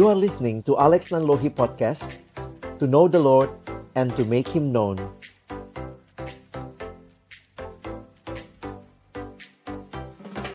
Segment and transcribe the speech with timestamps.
[0.00, 2.24] You are listening to Alex Nanlohi Podcast
[2.80, 3.52] To know the Lord
[3.92, 4.96] and to make Him known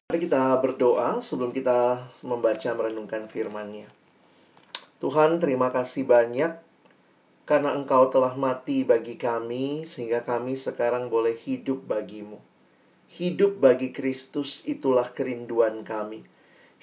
[0.09, 3.85] Mari kita berdoa sebelum kita membaca merenungkan firman-Nya.
[4.97, 6.57] Tuhan, terima kasih banyak
[7.45, 12.41] karena Engkau telah mati bagi kami sehingga kami sekarang boleh hidup bagimu.
[13.13, 16.33] Hidup bagi Kristus itulah kerinduan kami.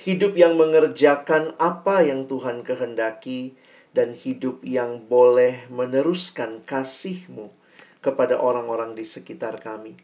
[0.00, 3.52] Hidup yang mengerjakan apa yang Tuhan kehendaki
[3.92, 7.52] dan hidup yang boleh meneruskan kasih-Mu
[8.00, 10.00] kepada orang-orang di sekitar kami.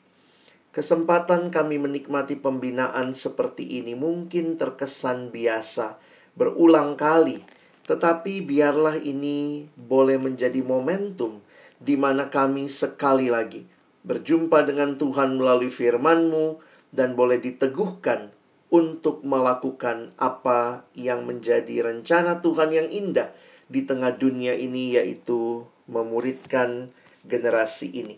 [0.68, 5.96] Kesempatan kami menikmati pembinaan seperti ini mungkin terkesan biasa,
[6.36, 7.42] berulang kali,
[7.88, 11.40] tetapi biarlah ini boleh menjadi momentum
[11.80, 13.64] di mana kami sekali lagi
[14.06, 16.60] berjumpa dengan Tuhan melalui firman-Mu
[16.94, 18.30] dan boleh diteguhkan
[18.68, 23.32] untuk melakukan apa yang menjadi rencana Tuhan yang indah
[23.68, 26.92] di tengah dunia ini yaitu memuridkan
[27.24, 28.16] generasi ini.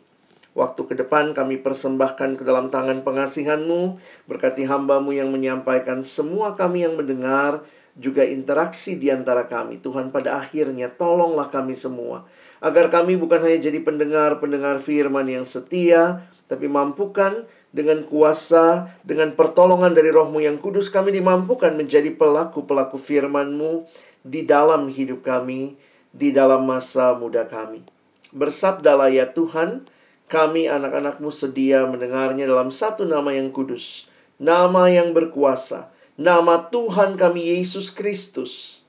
[0.50, 6.82] Waktu ke depan kami persembahkan ke dalam tangan pengasihan-Mu, berkati hamba-Mu yang menyampaikan semua kami
[6.82, 7.62] yang mendengar,
[7.94, 9.78] juga interaksi di antara kami.
[9.78, 12.26] Tuhan pada akhirnya tolonglah kami semua.
[12.58, 19.94] Agar kami bukan hanya jadi pendengar-pendengar firman yang setia, tapi mampukan dengan kuasa, dengan pertolongan
[19.94, 23.86] dari rohmu yang kudus, kami dimampukan menjadi pelaku-pelaku firman-Mu
[24.26, 25.78] di dalam hidup kami,
[26.10, 27.86] di dalam masa muda kami.
[28.34, 29.86] Bersabdalah ya Tuhan,
[30.30, 37.54] kami anak-anakmu sedia mendengarnya dalam satu nama yang kudus, nama yang berkuasa, nama Tuhan kami
[37.54, 38.82] Yesus Kristus.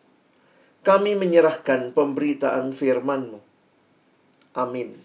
[0.82, 3.38] Kami menyerahkan pemberitaan firman-Mu.
[4.58, 4.98] Amin.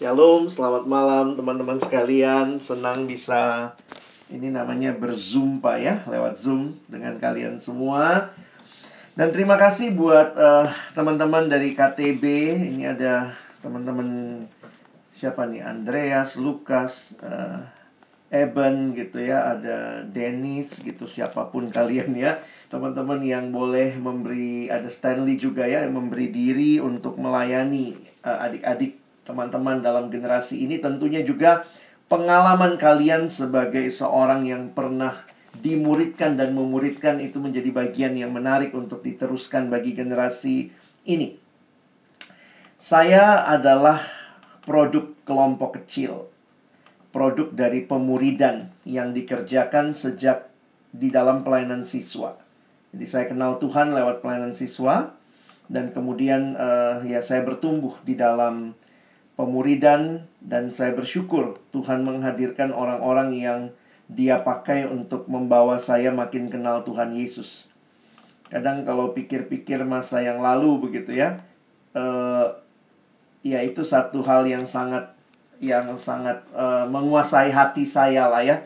[0.00, 2.56] Shalom, selamat malam teman-teman sekalian.
[2.56, 3.76] Senang bisa
[4.32, 8.32] ini namanya berzoom pak ya, lewat Zoom dengan kalian semua.
[9.12, 10.64] Dan terima kasih buat uh,
[10.96, 12.24] teman-teman dari KTB.
[12.72, 13.28] Ini ada
[13.60, 14.40] teman-teman
[15.12, 17.60] siapa nih Andreas, Lukas, uh,
[18.32, 22.40] Eben gitu ya, ada Dennis gitu siapa pun kalian ya.
[22.72, 28.99] Teman-teman yang boleh memberi ada Stanley juga ya yang memberi diri untuk melayani uh, adik-adik
[29.30, 31.62] teman-teman dalam generasi ini tentunya juga
[32.10, 35.14] pengalaman kalian sebagai seorang yang pernah
[35.54, 40.74] dimuridkan dan memuridkan itu menjadi bagian yang menarik untuk diteruskan bagi generasi
[41.06, 41.38] ini.
[42.80, 44.02] Saya adalah
[44.66, 46.26] produk kelompok kecil.
[47.10, 50.46] Produk dari pemuridan yang dikerjakan sejak
[50.94, 52.38] di dalam pelayanan siswa.
[52.90, 55.14] Jadi saya kenal Tuhan lewat pelayanan siswa
[55.70, 58.74] dan kemudian uh, ya saya bertumbuh di dalam
[59.40, 63.60] pemuridan dan saya bersyukur Tuhan menghadirkan orang-orang yang
[64.04, 67.72] dia pakai untuk membawa saya makin kenal Tuhan Yesus.
[68.52, 71.40] Kadang kalau pikir-pikir masa yang lalu begitu ya,
[71.96, 72.52] uh,
[73.40, 75.16] ya itu satu hal yang sangat
[75.56, 78.60] yang sangat uh, menguasai hati saya lah ya.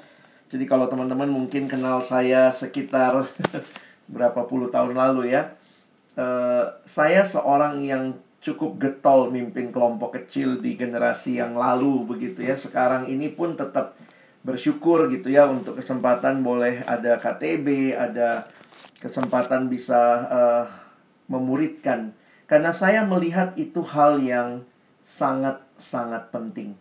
[0.51, 3.31] Jadi kalau teman-teman mungkin kenal saya sekitar
[4.15, 5.55] berapa puluh tahun lalu ya,
[6.19, 12.53] uh, saya seorang yang cukup getol mimpin kelompok kecil di generasi yang lalu begitu ya.
[12.61, 13.97] Sekarang ini pun tetap
[14.45, 18.45] bersyukur gitu ya untuk kesempatan boleh ada KTB, ada
[19.01, 20.65] kesempatan bisa uh,
[21.33, 22.13] memuridkan
[22.45, 24.69] karena saya melihat itu hal yang
[25.01, 26.77] sangat-sangat penting.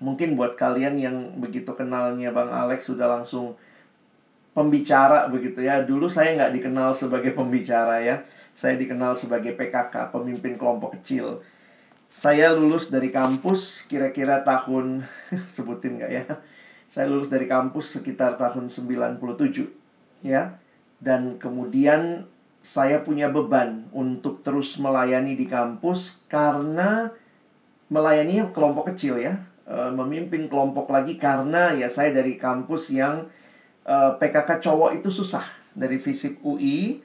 [0.00, 3.54] Mungkin buat kalian yang begitu kenalnya Bang Alex sudah langsung
[4.56, 5.84] pembicara begitu ya.
[5.84, 8.24] Dulu saya nggak dikenal sebagai pembicara ya.
[8.52, 11.40] Saya dikenal sebagai PKK, pemimpin kelompok kecil.
[12.12, 15.00] Saya lulus dari kampus kira-kira tahun
[15.54, 16.24] sebutin nggak ya?
[16.92, 19.16] Saya lulus dari kampus sekitar tahun 97
[20.20, 20.60] ya.
[21.00, 22.28] Dan kemudian
[22.62, 27.10] saya punya beban untuk terus melayani di kampus karena
[27.90, 33.26] melayani kelompok kecil ya, e, memimpin kelompok lagi karena ya saya dari kampus yang
[33.82, 35.42] e, PKK cowok itu susah
[35.74, 37.02] dari fisik UI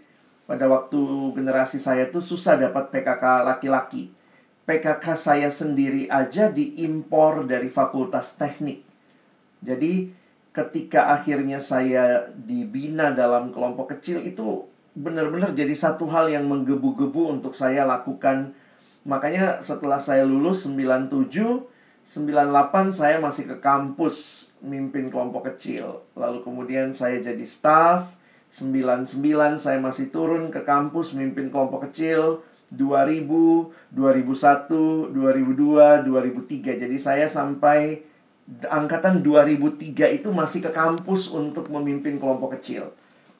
[0.47, 4.15] pada waktu generasi saya tuh susah dapat PKK laki-laki.
[4.63, 8.83] PKK saya sendiri aja diimpor dari fakultas teknik.
[9.59, 10.11] Jadi
[10.55, 14.65] ketika akhirnya saya dibina dalam kelompok kecil itu
[14.97, 18.55] benar-benar jadi satu hal yang menggebu-gebu untuk saya lakukan.
[19.07, 21.67] Makanya setelah saya lulus 97,
[22.07, 26.07] 98 saya masih ke kampus mimpin kelompok kecil.
[26.17, 28.17] Lalu kemudian saya jadi staff,
[28.51, 32.43] 99 saya masih turun ke kampus mimpin kelompok kecil.
[32.67, 33.23] 2000,
[33.95, 36.83] 2001, 2002, 2003.
[36.83, 38.03] Jadi saya sampai
[38.67, 42.91] angkatan 2003 itu masih ke kampus untuk memimpin kelompok kecil.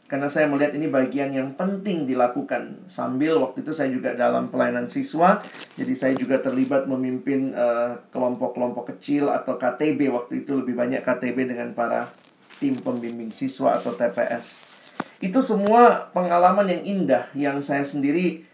[0.07, 2.87] Karena saya melihat ini bagian yang penting dilakukan.
[2.87, 5.43] Sambil waktu itu saya juga dalam pelayanan siswa,
[5.75, 11.03] jadi saya juga terlibat memimpin eh, kelompok-kelompok uh, kecil atau KTB waktu itu lebih banyak
[11.03, 12.07] KTB dengan para
[12.63, 14.76] tim pembimbing siswa atau TPS.
[15.17, 18.45] Itu semua pengalaman yang indah yang saya sendiri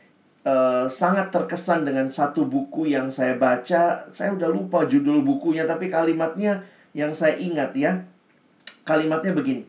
[0.47, 4.07] uh, sangat terkesan dengan satu buku yang saya baca.
[4.07, 6.63] Saya udah lupa judul bukunya tapi kalimatnya
[6.95, 8.07] yang saya ingat ya.
[8.83, 9.63] Kalimatnya begini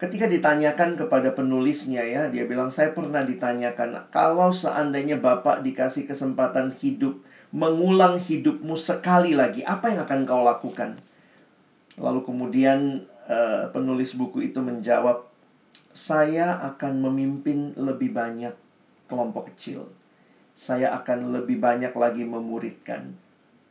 [0.00, 6.72] Ketika ditanyakan kepada penulisnya ya, dia bilang saya pernah ditanyakan kalau seandainya Bapak dikasih kesempatan
[6.80, 7.20] hidup
[7.52, 10.96] mengulang hidupmu sekali lagi, apa yang akan kau lakukan?
[12.00, 15.28] Lalu kemudian uh, penulis buku itu menjawab,
[15.90, 18.54] saya akan memimpin lebih banyak
[19.10, 19.90] kelompok kecil.
[20.54, 23.16] Saya akan lebih banyak lagi memuridkan.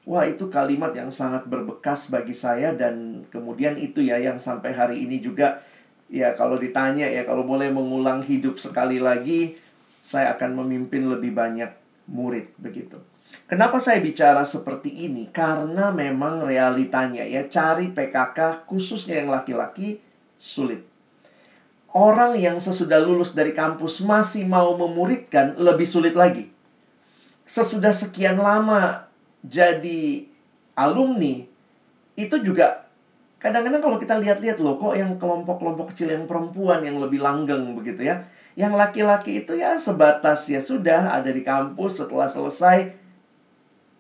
[0.09, 5.05] Wah, itu kalimat yang sangat berbekas bagi saya dan kemudian itu ya yang sampai hari
[5.05, 5.61] ini juga
[6.09, 9.61] ya kalau ditanya ya kalau boleh mengulang hidup sekali lagi
[10.01, 11.69] saya akan memimpin lebih banyak
[12.09, 12.97] murid begitu.
[13.45, 15.29] Kenapa saya bicara seperti ini?
[15.29, 20.01] Karena memang realitanya ya cari PKK khususnya yang laki-laki
[20.41, 20.88] sulit.
[21.89, 26.53] Orang yang sesudah lulus dari kampus masih mau memuridkan lebih sulit lagi.
[27.49, 29.09] Sesudah sekian lama
[29.41, 30.29] jadi
[30.77, 31.49] alumni
[32.13, 32.89] itu juga
[33.39, 38.03] Kadang-kadang kalau kita lihat-lihat loh, kok yang kelompok-kelompok kecil yang perempuan yang lebih langgeng begitu
[38.03, 38.27] ya.
[38.59, 42.91] Yang laki-laki itu ya sebatas ya sudah ada di kampus setelah selesai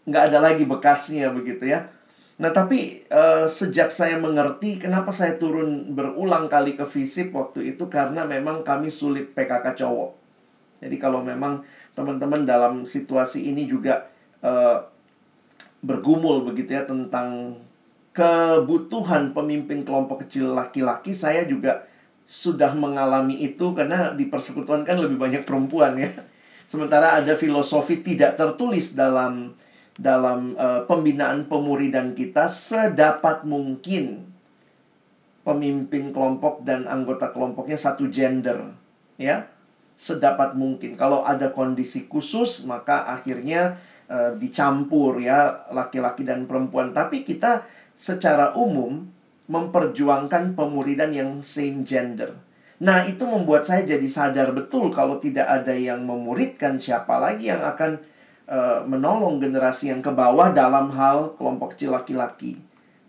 [0.03, 1.87] nggak ada lagi bekasnya begitu ya.
[2.39, 7.91] Nah tapi uh, sejak saya mengerti kenapa saya turun berulang kali ke FISIP waktu itu
[7.91, 10.11] karena memang kami sulit PKK cowok.
[10.79, 11.59] Jadi kalau memang
[11.91, 14.07] teman-teman dalam situasi ini juga
[14.39, 14.87] uh,
[15.83, 17.59] bergumul begitu ya tentang
[18.15, 21.87] kebutuhan pemimpin kelompok kecil laki-laki saya juga
[22.23, 26.07] sudah mengalami itu karena di persekutuan kan lebih banyak perempuan ya.
[26.69, 29.51] Sementara ada filosofi tidak tertulis dalam
[29.99, 34.31] dalam uh, pembinaan pemuridan kita sedapat mungkin
[35.43, 38.71] pemimpin kelompok dan anggota kelompoknya satu gender
[39.19, 39.51] ya.
[39.99, 40.95] Sedapat mungkin.
[40.95, 43.75] Kalau ada kondisi khusus maka akhirnya
[44.07, 46.95] uh, dicampur ya laki-laki dan perempuan.
[46.95, 49.11] Tapi kita secara umum
[49.51, 52.31] memperjuangkan pemuridan yang same gender.
[52.79, 57.59] Nah, itu membuat saya jadi sadar betul kalau tidak ada yang memuridkan siapa lagi yang
[57.59, 57.99] akan
[58.49, 62.57] uh, menolong generasi yang ke bawah dalam hal kelompok kecil laki-laki.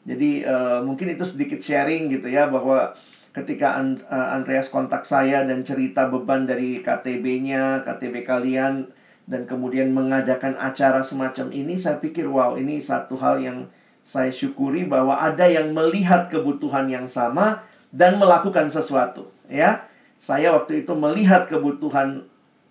[0.04, 2.92] Jadi uh, mungkin itu sedikit sharing gitu ya bahwa
[3.32, 8.90] ketika uh, Andreas kontak saya dan cerita beban dari KTB-nya, KTB kalian
[9.30, 13.70] dan kemudian mengadakan acara semacam ini, saya pikir wow, ini satu hal yang
[14.02, 17.62] saya syukuri bahwa ada yang melihat kebutuhan yang sama
[17.94, 19.86] dan melakukan sesuatu, ya.
[20.20, 22.28] Saya waktu itu melihat kebutuhan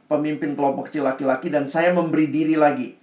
[0.09, 2.97] pemimpin kelompok kecil laki-laki dan saya memberi diri lagi.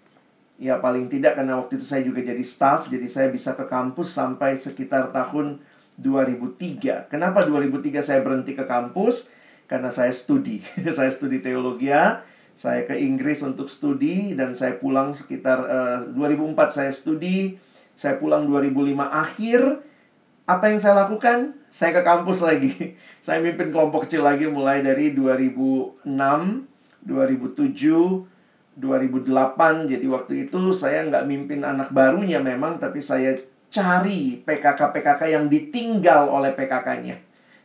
[0.59, 4.11] Ya paling tidak karena waktu itu saya juga jadi staff, jadi saya bisa ke kampus
[4.11, 5.63] sampai sekitar tahun
[6.01, 7.09] 2003.
[7.09, 9.31] Kenapa 2003 saya berhenti ke kampus?
[9.71, 10.61] Karena saya studi.
[10.97, 12.27] saya studi teologi ya.
[12.57, 17.61] Saya ke Inggris untuk studi dan saya pulang sekitar uh, eh, 2004 saya studi
[17.97, 19.81] saya pulang 2005 akhir,
[20.45, 21.57] apa yang saya lakukan?
[21.73, 22.73] Saya ke kampus lagi.
[23.25, 26.05] Saya mimpin kelompok kecil lagi mulai dari 2006,
[27.07, 29.89] 2007, 2008.
[29.89, 33.39] Jadi waktu itu saya nggak mimpin anak barunya memang, tapi saya
[33.71, 37.17] cari PKK-PKK yang ditinggal oleh PKK-nya.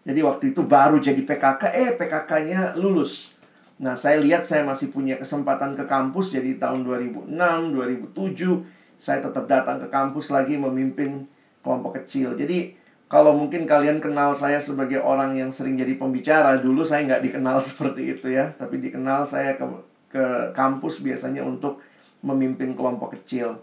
[0.02, 3.34] Jadi waktu itu baru jadi PKK, eh PKK-nya lulus.
[3.82, 9.50] Nah, saya lihat saya masih punya kesempatan ke kampus jadi tahun 2006, 2007 saya tetap
[9.50, 11.26] datang ke kampus lagi memimpin
[11.66, 12.38] kelompok kecil.
[12.38, 12.78] Jadi
[13.12, 17.60] kalau mungkin kalian kenal saya sebagai orang yang sering jadi pembicara, dulu saya nggak dikenal
[17.68, 19.68] seperti itu ya, tapi dikenal saya ke,
[20.08, 21.84] ke kampus biasanya untuk
[22.24, 23.60] memimpin kelompok kecil.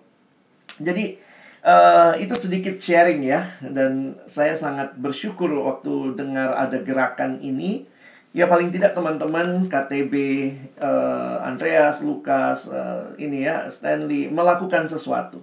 [0.77, 1.17] Jadi
[1.65, 7.89] uh, itu sedikit sharing ya, dan saya sangat bersyukur waktu dengar ada gerakan ini
[8.37, 10.15] ya paling tidak teman-teman KTB
[10.77, 15.41] uh, eh, Andreas, Lukas, uh, ini ya Stanley melakukan sesuatu.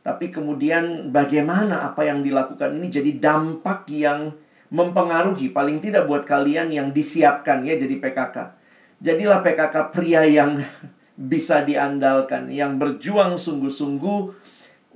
[0.00, 4.32] Tapi kemudian bagaimana apa yang dilakukan ini jadi dampak yang
[4.72, 8.36] mempengaruhi paling tidak buat kalian yang disiapkan ya jadi PKK.
[9.00, 10.56] Jadilah PKK pria yang
[11.32, 14.20] bisa diandalkan, yang berjuang sungguh-sungguh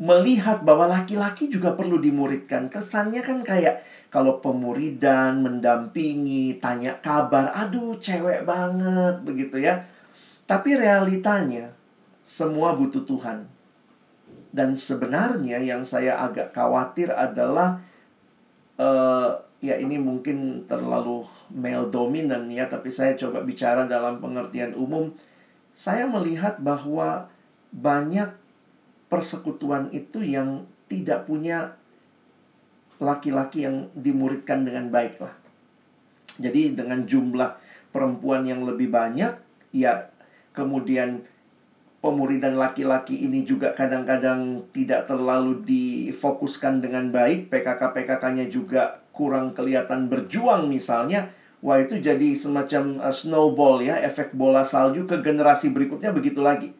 [0.00, 2.72] melihat bahwa laki-laki juga perlu dimuridkan.
[2.72, 9.84] Kesannya kan kayak kalau pemuridan, mendampingi, tanya kabar, aduh cewek banget begitu ya.
[10.48, 11.74] Tapi realitanya
[12.22, 13.53] semua butuh Tuhan.
[14.54, 17.82] Dan sebenarnya yang saya agak khawatir adalah
[18.78, 25.10] uh, ya ini mungkin terlalu male dominan ya, tapi saya coba bicara dalam pengertian umum.
[25.74, 27.26] Saya melihat bahwa
[27.74, 28.30] banyak
[29.10, 31.74] persekutuan itu yang tidak punya
[33.02, 35.34] laki-laki yang dimuridkan dengan baik lah.
[36.38, 37.58] Jadi dengan jumlah
[37.90, 39.34] perempuan yang lebih banyak,
[39.74, 40.14] ya
[40.54, 41.26] kemudian
[42.04, 47.48] pemuridan laki-laki ini juga kadang-kadang tidak terlalu difokuskan dengan baik.
[47.48, 51.32] PKK-PKK-nya juga kurang kelihatan berjuang misalnya.
[51.64, 56.76] Wah itu jadi semacam uh, snowball ya, efek bola salju ke generasi berikutnya begitu lagi.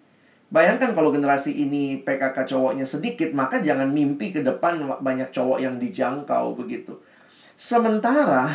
[0.53, 5.81] Bayangkan kalau generasi ini PKK cowoknya sedikit, maka jangan mimpi ke depan banyak cowok yang
[5.81, 7.01] dijangkau begitu.
[7.57, 8.53] Sementara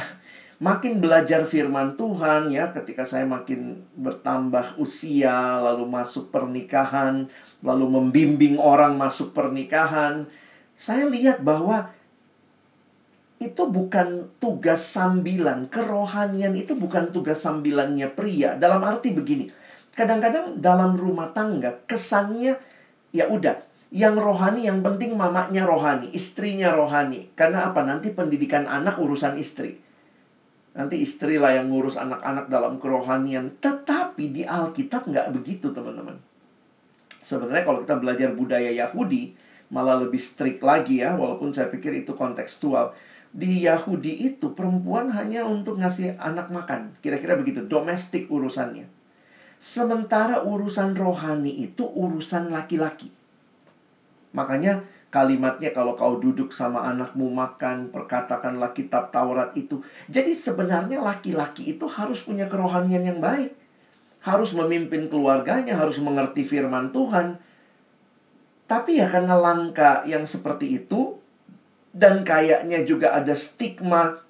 [0.60, 7.32] makin belajar firman Tuhan ya ketika saya makin bertambah usia lalu masuk pernikahan
[7.64, 10.28] lalu membimbing orang masuk pernikahan
[10.76, 11.96] saya lihat bahwa
[13.40, 18.60] itu bukan tugas sambilan kerohanian itu bukan tugas sambilannya pria.
[18.60, 19.48] Dalam arti begini
[19.96, 22.60] kadang-kadang dalam rumah tangga kesannya
[23.16, 23.60] ya udah
[23.96, 27.32] yang rohani yang penting mamanya rohani istrinya rohani.
[27.32, 27.80] Karena apa?
[27.88, 29.89] Nanti pendidikan anak urusan istri
[30.80, 33.52] Nanti istri lah yang ngurus anak-anak dalam kerohanian.
[33.60, 36.16] Tetapi di Alkitab nggak begitu, teman-teman.
[37.20, 39.36] Sebenarnya kalau kita belajar budaya Yahudi,
[39.76, 42.96] malah lebih strict lagi ya, walaupun saya pikir itu kontekstual.
[43.36, 46.96] Di Yahudi itu perempuan hanya untuk ngasih anak makan.
[47.04, 48.88] Kira-kira begitu, domestik urusannya.
[49.60, 53.12] Sementara urusan rohani itu urusan laki-laki.
[54.32, 59.82] Makanya Kalimatnya kalau kau duduk sama anakmu makan, perkatakanlah kitab Taurat itu.
[60.06, 63.58] Jadi sebenarnya laki-laki itu harus punya kerohanian yang baik.
[64.22, 67.42] Harus memimpin keluarganya, harus mengerti firman Tuhan.
[68.70, 71.18] Tapi ya karena langka yang seperti itu,
[71.90, 74.22] dan kayaknya juga ada stigma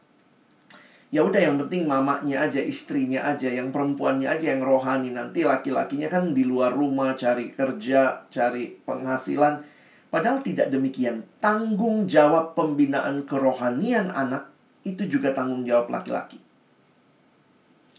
[1.10, 6.06] ya udah yang penting mamanya aja istrinya aja yang perempuannya aja yang rohani nanti laki-lakinya
[6.06, 9.66] kan di luar rumah cari kerja cari penghasilan
[10.10, 11.22] Padahal tidak demikian.
[11.38, 14.50] Tanggung jawab pembinaan kerohanian anak
[14.82, 16.42] itu juga tanggung jawab laki-laki.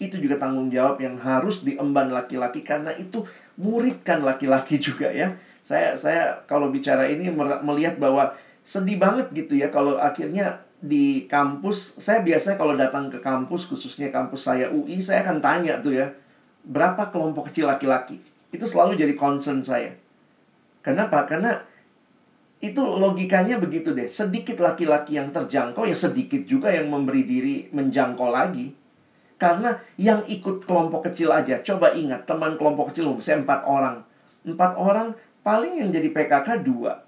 [0.03, 3.23] Itu juga tanggung jawab yang harus diemban laki-laki karena itu
[3.55, 5.39] muridkan laki-laki juga ya.
[5.63, 7.31] Saya saya kalau bicara ini
[7.63, 8.35] melihat bahwa
[8.67, 14.09] sedih banget gitu ya kalau akhirnya di kampus saya biasanya kalau datang ke kampus khususnya
[14.09, 16.09] kampus saya UI saya akan tanya tuh ya
[16.65, 18.17] berapa kelompok kecil laki-laki
[18.49, 19.93] itu selalu jadi concern saya
[20.81, 21.61] kenapa karena
[22.61, 24.05] itu logikanya begitu deh.
[24.05, 28.77] Sedikit laki-laki yang terjangkau, ya sedikit juga yang memberi diri menjangkau lagi.
[29.41, 34.05] Karena yang ikut kelompok kecil aja, coba ingat teman kelompok kecil, saya empat orang.
[34.45, 37.01] Empat orang paling yang jadi PKK dua.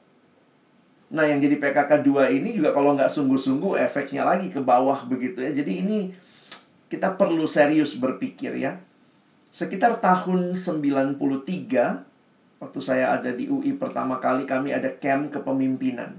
[1.12, 5.44] Nah yang jadi PKK dua ini juga kalau nggak sungguh-sungguh efeknya lagi ke bawah begitu
[5.44, 5.52] ya.
[5.52, 5.98] Jadi ini
[6.88, 8.80] kita perlu serius berpikir ya.
[9.52, 12.11] Sekitar tahun 93
[12.62, 16.14] Waktu saya ada di UI pertama kali kami ada camp kepemimpinan.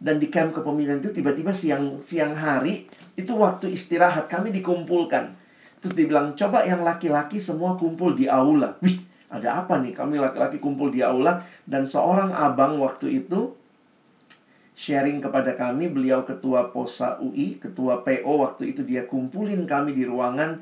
[0.00, 5.36] Dan di camp kepemimpinan itu tiba-tiba siang siang hari itu waktu istirahat kami dikumpulkan.
[5.84, 8.80] Terus dibilang, coba yang laki-laki semua kumpul di aula.
[8.80, 9.92] Wih, ada apa nih?
[9.92, 11.44] Kami laki-laki kumpul di aula.
[11.68, 13.52] Dan seorang abang waktu itu
[14.72, 20.08] sharing kepada kami, beliau ketua POSA UI, ketua PO waktu itu dia kumpulin kami di
[20.08, 20.56] ruangan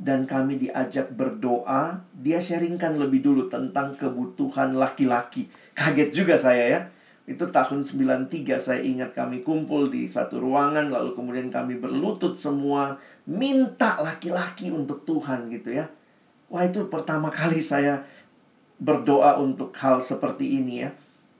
[0.00, 5.52] dan kami diajak berdoa, dia sharingkan lebih dulu tentang kebutuhan laki-laki.
[5.76, 6.80] Kaget juga saya ya.
[7.28, 12.96] Itu tahun 93 saya ingat kami kumpul di satu ruangan lalu kemudian kami berlutut semua
[13.28, 15.92] minta laki-laki untuk Tuhan gitu ya.
[16.48, 18.02] Wah itu pertama kali saya
[18.80, 20.90] berdoa untuk hal seperti ini ya.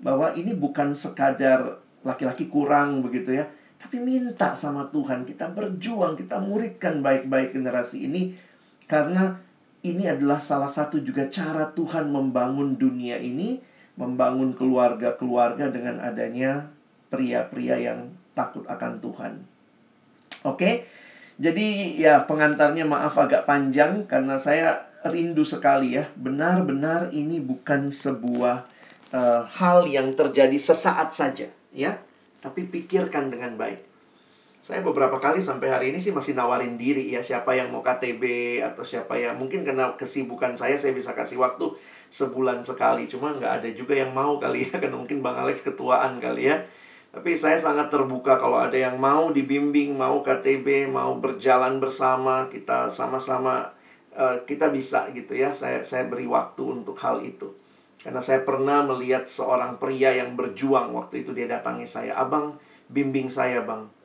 [0.05, 3.49] Bahwa ini bukan sekadar laki-laki kurang begitu ya.
[3.81, 8.37] Tapi minta sama Tuhan, kita berjuang, kita muridkan baik-baik generasi ini
[8.91, 9.39] karena
[9.87, 13.63] ini adalah salah satu juga cara Tuhan membangun dunia ini,
[13.95, 16.67] membangun keluarga-keluarga dengan adanya
[17.07, 19.33] pria-pria yang takut akan Tuhan.
[20.43, 20.91] Oke,
[21.39, 21.67] jadi
[21.97, 26.05] ya pengantarnya maaf agak panjang karena saya rindu sekali ya.
[26.19, 28.67] Benar-benar ini bukan sebuah
[29.15, 32.03] uh, hal yang terjadi sesaat saja, ya,
[32.43, 33.90] tapi pikirkan dengan baik.
[34.71, 38.23] Saya beberapa kali sampai hari ini sih masih nawarin diri ya siapa yang mau KTB
[38.63, 41.75] atau siapa yang mungkin karena kesibukan saya saya bisa kasih waktu
[42.07, 43.11] sebulan sekali.
[43.11, 46.63] Cuma nggak ada juga yang mau kali ya karena mungkin Bang Alex ketuaan kali ya.
[47.11, 52.87] Tapi saya sangat terbuka kalau ada yang mau dibimbing mau KTB mau berjalan bersama kita
[52.95, 53.75] sama-sama
[54.15, 55.51] uh, kita bisa gitu ya.
[55.51, 57.59] Saya saya beri waktu untuk hal itu.
[58.07, 62.15] Karena saya pernah melihat seorang pria yang berjuang waktu itu dia datangi saya.
[62.15, 62.55] Abang
[62.87, 63.99] bimbing saya bang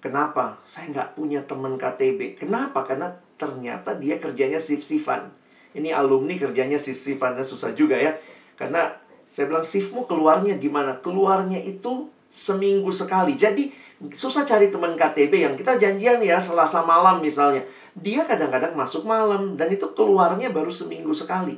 [0.00, 0.60] Kenapa?
[0.62, 2.36] Saya nggak punya teman KTB.
[2.36, 2.84] Kenapa?
[2.84, 3.10] Karena
[3.40, 5.32] ternyata dia kerjanya sif-sifan.
[5.76, 7.36] Ini alumni kerjanya sif-sifan.
[7.44, 8.16] susah juga ya.
[8.56, 8.92] Karena
[9.28, 10.96] saya bilang, shiftmu keluarnya gimana?
[11.04, 13.36] Keluarnya itu seminggu sekali.
[13.36, 13.68] Jadi,
[14.12, 17.64] susah cari teman KTB yang kita janjian ya selasa malam misalnya.
[17.92, 19.60] Dia kadang-kadang masuk malam.
[19.60, 21.56] Dan itu keluarnya baru seminggu sekali.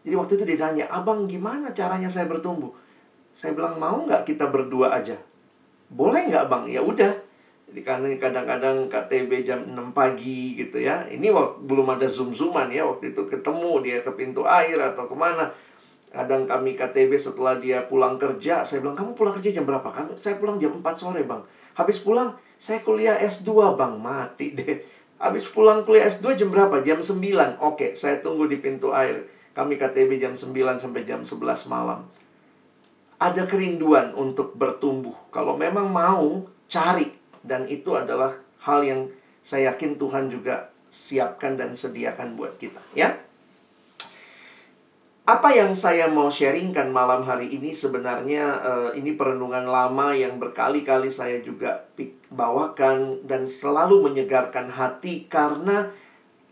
[0.00, 2.72] Jadi waktu itu dia nanya, abang gimana caranya saya bertumbuh?
[3.36, 5.14] Saya bilang, mau nggak kita berdua aja?
[5.92, 6.64] Boleh nggak bang?
[6.66, 7.29] Ya udah.
[7.70, 11.06] Jadi karena kadang-kadang KTB jam 6 pagi gitu ya.
[11.06, 12.82] Ini waktu, belum ada zoom-zooman ya.
[12.82, 15.54] Waktu itu ketemu dia ke pintu air atau ke mana.
[16.10, 18.66] Kadang kami KTB setelah dia pulang kerja.
[18.66, 19.86] Saya bilang, kamu pulang kerja jam berapa?
[19.86, 21.46] Kami, saya pulang jam 4 sore bang.
[21.78, 23.94] Habis pulang, saya kuliah S2 bang.
[24.02, 24.82] Mati deh.
[25.22, 26.82] Habis pulang kuliah S2 jam berapa?
[26.82, 27.62] Jam 9.
[27.62, 32.06] Oke, saya tunggu di pintu air kami KTB jam 9 sampai jam 11 malam.
[33.20, 35.12] Ada kerinduan untuk bertumbuh.
[35.28, 37.19] Kalau memang mau, cari.
[37.40, 39.00] Dan itu adalah hal yang
[39.40, 42.82] saya yakin Tuhan juga siapkan dan sediakan buat kita.
[42.92, 43.16] Ya,
[45.30, 51.06] apa yang saya mau sharingkan malam hari ini sebenarnya uh, ini perenungan lama yang berkali-kali
[51.06, 51.86] saya juga
[52.34, 55.94] bawakan dan selalu menyegarkan hati karena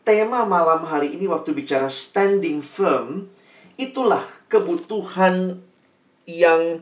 [0.07, 3.26] tema malam hari ini waktu bicara standing firm,
[3.75, 5.59] itulah kebutuhan
[6.25, 6.80] yang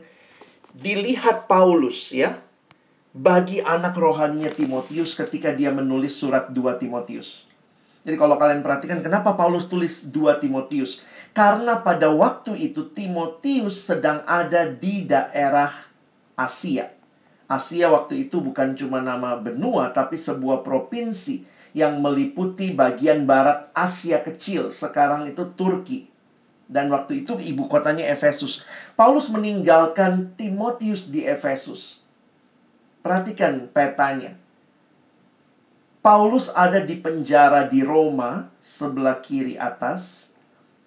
[0.77, 2.45] dilihat Paulus ya
[3.17, 7.49] bagi anak rohaninya Timotius ketika dia menulis surat 2 Timotius.
[8.05, 11.01] Jadi kalau kalian perhatikan kenapa Paulus tulis 2 Timotius?
[11.33, 15.73] Karena pada waktu itu Timotius sedang ada di daerah
[16.37, 16.93] Asia.
[17.49, 21.41] Asia waktu itu bukan cuma nama benua tapi sebuah provinsi
[21.73, 26.09] yang meliputi bagian barat Asia kecil, sekarang itu Turki.
[26.67, 28.61] Dan waktu itu ibu kotanya Efesus.
[28.93, 32.06] Paulus meninggalkan Timotius di Efesus.
[33.01, 34.35] Perhatikan petanya.
[36.07, 40.31] Paulus ada di penjara di Roma, sebelah kiri atas.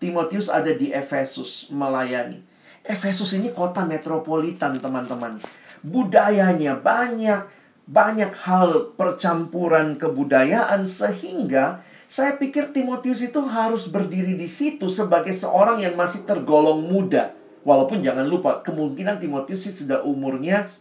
[0.00, 2.40] Timotius ada di Efesus melayani.
[2.80, 5.37] Efesus ini kota metropolitan, teman-teman.
[5.85, 7.44] Budayanya banyak,
[7.85, 15.85] banyak hal percampuran kebudayaan sehingga saya pikir Timotius itu harus berdiri di situ sebagai seorang
[15.85, 17.37] yang masih tergolong muda.
[17.62, 20.72] Walaupun jangan lupa, kemungkinan Timotius sudah umurnya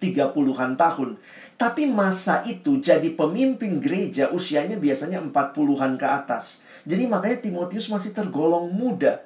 [0.00, 1.20] 30-an tahun.
[1.60, 6.64] Tapi masa itu jadi pemimpin gereja usianya biasanya 40-an ke atas.
[6.88, 9.20] Jadi makanya Timotius masih tergolong muda.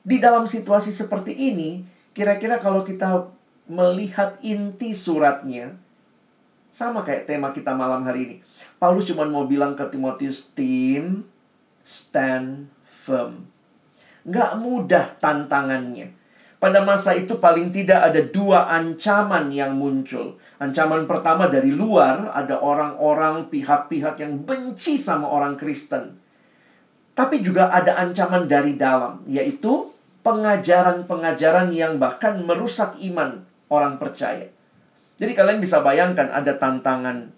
[0.00, 1.84] Di dalam situasi seperti ini,
[2.16, 3.28] kira-kira kalau kita
[3.68, 5.76] melihat inti suratnya,
[6.72, 8.36] sama kayak tema kita malam hari ini.
[8.80, 11.28] Paulus cuma mau bilang ke Timotius, tim,
[11.84, 13.44] stand firm.
[14.24, 16.21] Nggak mudah tantangannya.
[16.62, 20.38] Pada masa itu paling tidak ada dua ancaman yang muncul.
[20.62, 26.22] Ancaman pertama dari luar, ada orang-orang pihak-pihak yang benci sama orang Kristen.
[27.18, 29.90] Tapi juga ada ancaman dari dalam, yaitu
[30.22, 34.46] pengajaran-pengajaran yang bahkan merusak iman orang percaya.
[35.18, 37.34] Jadi kalian bisa bayangkan ada tantangan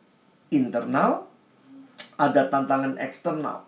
[0.52, 1.24] internal,
[2.20, 3.64] ada tantangan eksternal.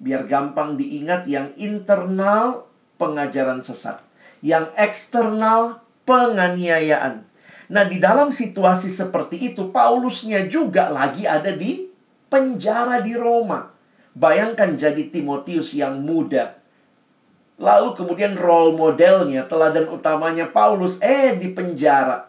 [0.00, 2.64] Biar gampang diingat yang internal
[2.96, 4.07] pengajaran sesat.
[4.44, 7.26] Yang eksternal penganiayaan.
[7.68, 11.84] Nah, di dalam situasi seperti itu, Paulusnya juga lagi ada di
[12.32, 13.68] penjara di Roma.
[14.16, 16.56] Bayangkan jadi Timotius yang muda.
[17.60, 22.28] Lalu kemudian role modelnya, teladan utamanya Paulus, eh di penjara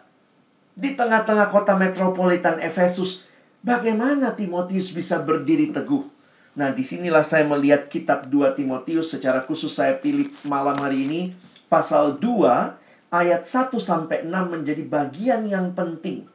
[0.80, 3.28] di tengah-tengah kota metropolitan Efesus,
[3.60, 6.08] bagaimana Timotius bisa berdiri teguh?
[6.56, 11.22] Nah, di sinilah saya melihat kitab 2 Timotius secara khusus saya pilih malam hari ini.
[11.70, 16.26] Pasal 2 ayat 1 sampai 6 menjadi bagian yang penting.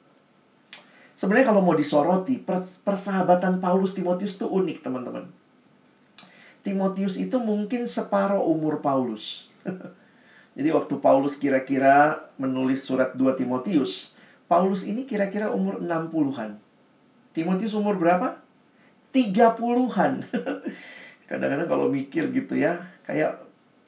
[1.14, 2.42] Sebenarnya kalau mau disoroti,
[2.82, 5.30] persahabatan Paulus Timotius itu unik, teman-teman.
[6.66, 9.52] Timotius itu mungkin separuh umur Paulus.
[10.56, 14.14] Jadi waktu Paulus kira-kira menulis surat 2 Timotius,
[14.50, 16.58] Paulus ini kira-kira umur 60-an.
[17.34, 18.38] Timotius umur berapa?
[19.14, 20.12] 30-an.
[21.30, 23.43] Kadang-kadang kalau mikir gitu ya, kayak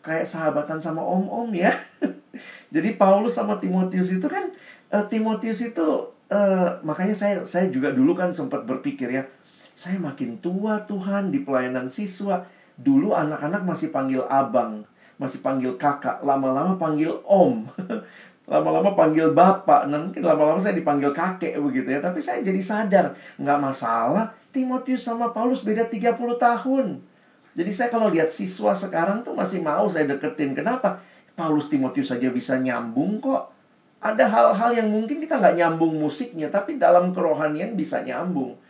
[0.07, 1.75] kayak sahabatan sama om-om ya.
[2.75, 4.47] Jadi Paulus sama Timotius itu kan
[4.95, 5.87] uh, Timotius itu
[6.31, 9.27] uh, makanya saya saya juga dulu kan sempat berpikir ya,
[9.75, 12.47] saya makin tua Tuhan di pelayanan siswa.
[12.77, 14.85] Dulu anak-anak masih panggil abang,
[15.16, 17.66] masih panggil kakak, lama-lama panggil om.
[18.53, 21.99] lama-lama panggil bapak, nanti lama-lama saya dipanggil kakek begitu ya.
[21.99, 24.31] Tapi saya jadi sadar, nggak masalah.
[24.55, 27.15] Timotius sama Paulus beda 30 tahun.
[27.57, 30.53] Jadi saya kalau lihat siswa sekarang tuh masih mau saya deketin.
[30.53, 31.01] Kenapa?
[31.33, 33.57] Paulus Timotius saja bisa nyambung kok.
[34.05, 38.61] Ada hal-hal yang mungkin kita nggak nyambung musiknya, tapi dalam kerohanian bisa nyambung.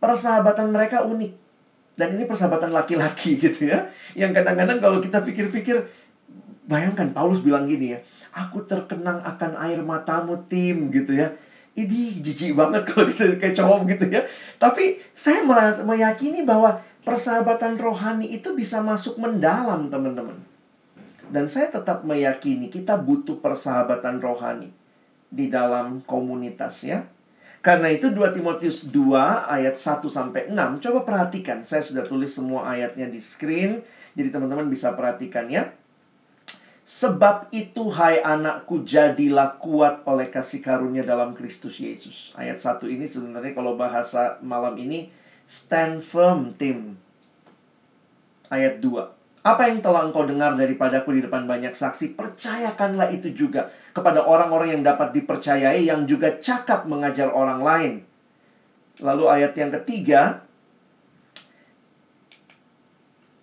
[0.00, 1.32] Persahabatan mereka unik.
[1.92, 3.92] Dan ini persahabatan laki-laki gitu ya.
[4.16, 5.84] Yang kadang-kadang kalau kita pikir-pikir,
[6.64, 7.98] bayangkan Paulus bilang gini ya,
[8.32, 11.36] aku terkenang akan air matamu tim gitu ya.
[11.72, 14.24] Ini jijik banget kalau kita kayak cowok gitu ya.
[14.56, 15.44] Tapi saya
[15.84, 20.38] meyakini bahwa persahabatan rohani itu bisa masuk mendalam teman-teman.
[21.32, 24.68] Dan saya tetap meyakini kita butuh persahabatan rohani
[25.32, 27.08] di dalam komunitas ya.
[27.62, 30.82] Karena itu 2 Timotius 2 ayat 1 sampai 6.
[30.82, 33.80] Coba perhatikan, saya sudah tulis semua ayatnya di screen.
[34.18, 35.70] Jadi teman-teman bisa perhatikan ya.
[36.82, 42.34] Sebab itu hai anakku jadilah kuat oleh kasih karunia dalam Kristus Yesus.
[42.34, 46.98] Ayat 1 ini sebenarnya kalau bahasa malam ini stand firm tim.
[48.52, 49.42] Ayat 2.
[49.42, 54.78] Apa yang telah engkau dengar daripadaku di depan banyak saksi, percayakanlah itu juga kepada orang-orang
[54.78, 57.92] yang dapat dipercayai yang juga cakap mengajar orang lain.
[59.02, 60.46] Lalu ayat yang ketiga,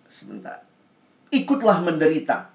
[0.08, 0.64] sebentar.
[1.36, 2.50] Ikutlah menderita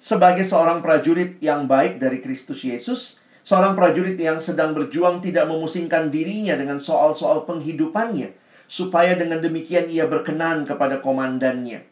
[0.00, 6.08] sebagai seorang prajurit yang baik dari Kristus Yesus, seorang prajurit yang sedang berjuang tidak memusingkan
[6.08, 8.32] dirinya dengan soal-soal penghidupannya,
[8.70, 11.90] supaya dengan demikian ia berkenan kepada komandannya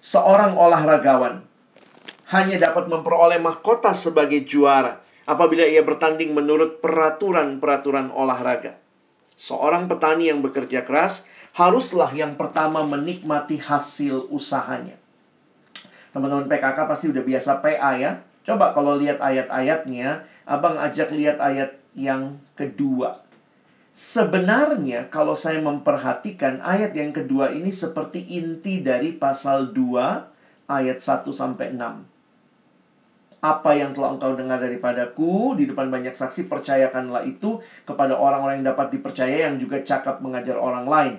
[0.00, 1.44] seorang olahragawan
[2.32, 8.80] hanya dapat memperoleh mahkota sebagai juara apabila ia bertanding menurut peraturan-peraturan olahraga.
[9.38, 14.96] Seorang petani yang bekerja keras haruslah yang pertama menikmati hasil usahanya.
[16.10, 18.24] Teman-teman PKK pasti udah biasa PA ya.
[18.42, 23.20] Coba kalau lihat ayat-ayatnya, Abang ajak lihat ayat yang kedua.
[23.94, 31.32] Sebenarnya kalau saya memperhatikan ayat yang kedua ini seperti inti dari pasal 2 ayat 1
[31.32, 32.04] sampai 6.
[33.38, 38.74] Apa yang telah engkau dengar daripadaku di depan banyak saksi percayakanlah itu kepada orang-orang yang
[38.74, 41.14] dapat dipercaya yang juga cakap mengajar orang lain.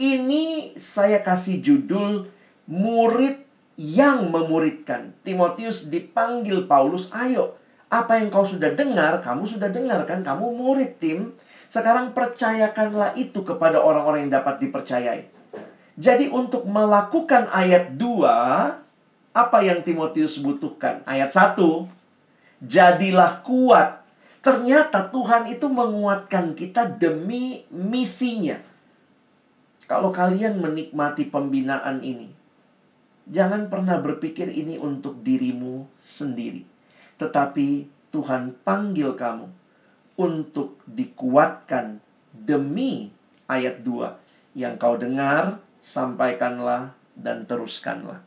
[0.00, 2.24] Ini saya kasih judul
[2.68, 3.44] murid
[3.78, 5.14] yang memuridkan.
[5.22, 7.54] Timotius dipanggil Paulus, "Ayo,
[7.92, 10.26] apa yang kau sudah dengar, kamu sudah dengar kan?
[10.26, 11.36] Kamu murid, Tim."
[11.68, 15.28] Sekarang percayakanlah itu kepada orang-orang yang dapat dipercayai.
[16.00, 21.04] Jadi untuk melakukan ayat 2, apa yang Timotius butuhkan?
[21.04, 21.60] Ayat 1,
[22.64, 24.00] jadilah kuat.
[24.40, 28.56] Ternyata Tuhan itu menguatkan kita demi misinya.
[29.84, 32.32] Kalau kalian menikmati pembinaan ini,
[33.28, 36.64] jangan pernah berpikir ini untuk dirimu sendiri.
[37.20, 37.68] Tetapi
[38.08, 39.67] Tuhan panggil kamu
[40.18, 42.02] untuk dikuatkan
[42.34, 43.14] demi
[43.46, 48.26] ayat 2 yang kau dengar, sampaikanlah dan teruskanlah.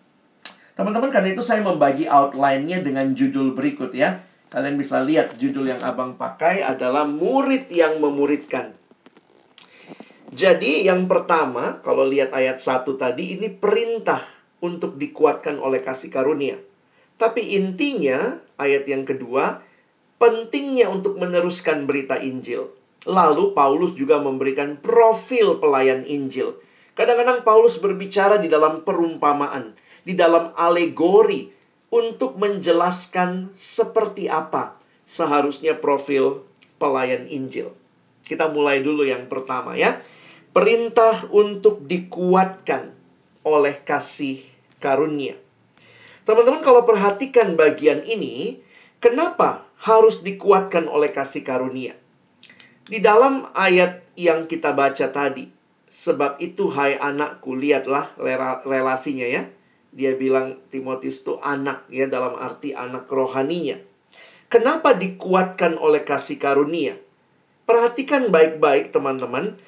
[0.72, 4.24] Teman-teman, karena itu saya membagi outline-nya dengan judul berikut ya.
[4.48, 8.76] Kalian bisa lihat judul yang abang pakai adalah murid yang memuridkan.
[10.32, 14.24] Jadi yang pertama, kalau lihat ayat 1 tadi, ini perintah
[14.64, 16.56] untuk dikuatkan oleh kasih karunia.
[17.20, 19.60] Tapi intinya, ayat yang kedua,
[20.22, 22.70] pentingnya untuk meneruskan berita Injil.
[23.10, 26.62] Lalu Paulus juga memberikan profil pelayan Injil.
[26.94, 29.74] Kadang-kadang Paulus berbicara di dalam perumpamaan,
[30.06, 31.50] di dalam alegori
[31.90, 34.78] untuk menjelaskan seperti apa
[35.10, 36.46] seharusnya profil
[36.78, 37.74] pelayan Injil.
[38.22, 39.98] Kita mulai dulu yang pertama ya.
[40.54, 42.94] Perintah untuk dikuatkan
[43.42, 44.46] oleh kasih
[44.78, 45.40] karunia.
[46.22, 48.62] Teman-teman kalau perhatikan bagian ini,
[49.02, 51.98] kenapa harus dikuatkan oleh kasih karunia.
[52.86, 55.50] Di dalam ayat yang kita baca tadi,
[55.90, 58.14] sebab itu hai anakku, lihatlah
[58.68, 59.50] relasinya ya.
[59.92, 63.76] Dia bilang Timotius itu anak ya dalam arti anak rohaninya.
[64.48, 66.96] Kenapa dikuatkan oleh kasih karunia?
[67.68, 69.60] Perhatikan baik-baik teman-teman.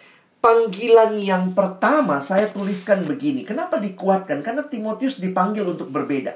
[0.44, 3.48] Panggilan yang pertama saya tuliskan begini.
[3.48, 4.44] Kenapa dikuatkan?
[4.44, 6.36] Karena Timotius dipanggil untuk berbeda.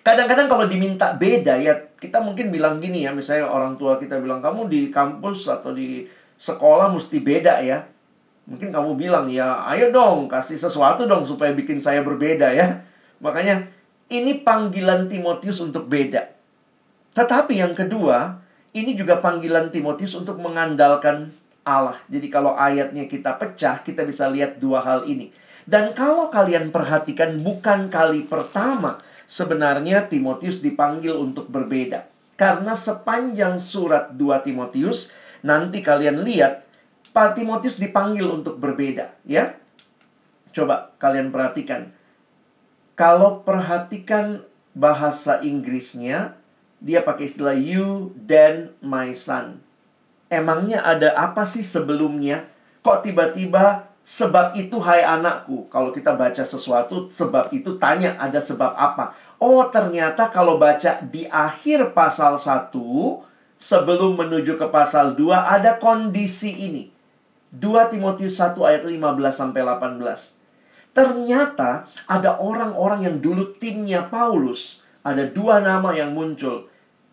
[0.00, 4.38] Kadang-kadang kalau diminta beda ya kita mungkin bilang gini ya, misalnya orang tua kita bilang
[4.38, 6.06] kamu di kampus atau di
[6.38, 7.82] sekolah mesti beda ya.
[8.48, 12.80] Mungkin kamu bilang ya, ayo dong kasih sesuatu dong supaya bikin saya berbeda ya.
[13.20, 13.66] Makanya
[14.08, 16.32] ini panggilan Timotius untuk beda.
[17.12, 18.38] Tetapi yang kedua,
[18.72, 21.34] ini juga panggilan Timotius untuk mengandalkan
[21.66, 21.98] Allah.
[22.08, 25.34] Jadi kalau ayatnya kita pecah, kita bisa lihat dua hal ini.
[25.68, 28.96] Dan kalau kalian perhatikan bukan kali pertama
[29.28, 32.08] sebenarnya Timotius dipanggil untuk berbeda.
[32.40, 35.12] Karena sepanjang surat 2 Timotius,
[35.44, 36.64] nanti kalian lihat,
[37.12, 39.12] Pak Timotius dipanggil untuk berbeda.
[39.28, 39.52] ya.
[40.54, 41.92] Coba kalian perhatikan.
[42.96, 46.38] Kalau perhatikan bahasa Inggrisnya,
[46.78, 49.58] dia pakai istilah you then my son.
[50.30, 52.46] Emangnya ada apa sih sebelumnya?
[52.86, 55.66] Kok tiba-tiba sebab itu hai anakku?
[55.66, 59.17] Kalau kita baca sesuatu sebab itu tanya ada sebab apa?
[59.38, 62.74] Oh, ternyata kalau baca di akhir pasal 1
[63.54, 66.90] sebelum menuju ke pasal 2 ada kondisi ini.
[67.54, 68.98] 2 Timotius 1 ayat 15
[69.30, 70.38] sampai 18.
[70.90, 76.66] Ternyata ada orang-orang yang dulu timnya Paulus, ada dua nama yang muncul.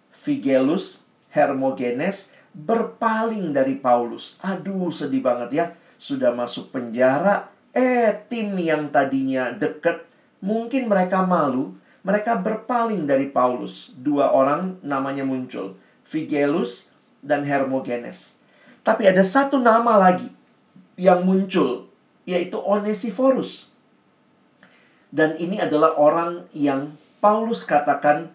[0.10, 4.42] Figelus, Hermogenes, berpaling dari Paulus.
[4.42, 5.66] Aduh, sedih banget ya.
[6.02, 10.08] Sudah masuk penjara, eh tim yang tadinya deket,
[10.42, 13.90] mungkin mereka malu, mereka berpaling dari Paulus.
[13.98, 15.74] Dua orang namanya muncul,
[16.06, 16.86] Figelus
[17.26, 18.38] dan Hermogenes.
[18.86, 20.30] Tapi ada satu nama lagi
[21.02, 21.90] yang muncul,
[22.30, 23.74] yaitu Onesiphorus.
[25.10, 28.30] Dan ini adalah orang yang Paulus katakan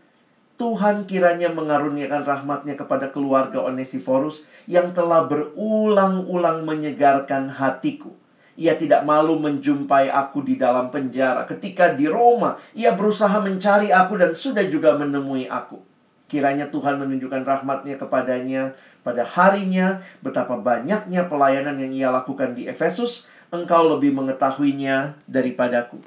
[0.58, 8.12] Tuhan kiranya mengaruniakan rahmatnya kepada keluarga Onesiphorus yang telah berulang-ulang menyegarkan hatiku.
[8.60, 11.48] Ia tidak malu menjumpai aku di dalam penjara.
[11.48, 15.80] Ketika di Roma, ia berusaha mencari aku dan sudah juga menemui aku.
[16.28, 23.24] Kiranya Tuhan menunjukkan rahmatnya kepadanya pada harinya, betapa banyaknya pelayanan yang ia lakukan di Efesus,
[23.48, 26.04] engkau lebih mengetahuinya daripadaku.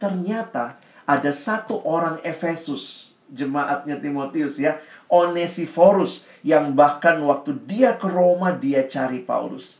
[0.00, 8.56] Ternyata ada satu orang Efesus jemaatnya Timotius ya, Onesiphorus yang bahkan waktu dia ke Roma
[8.56, 9.78] dia cari Paulus.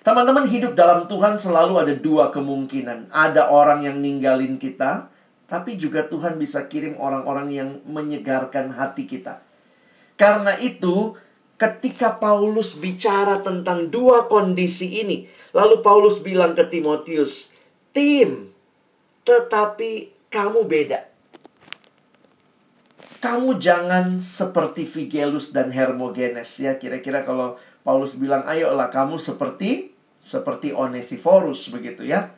[0.00, 3.12] Teman-teman hidup dalam Tuhan selalu ada dua kemungkinan.
[3.12, 5.12] Ada orang yang ninggalin kita,
[5.44, 9.44] tapi juga Tuhan bisa kirim orang-orang yang menyegarkan hati kita.
[10.16, 11.20] Karena itu,
[11.60, 17.52] ketika Paulus bicara tentang dua kondisi ini, lalu Paulus bilang ke Timotius,
[17.92, 18.48] "Tim,
[19.28, 21.10] tetapi kamu beda
[23.20, 27.60] kamu jangan seperti Figelus dan Hermogenes ya kira-kira kalau
[27.90, 29.90] Paulus bilang ayolah kamu seperti
[30.22, 32.30] seperti Onesiphorus begitu ya.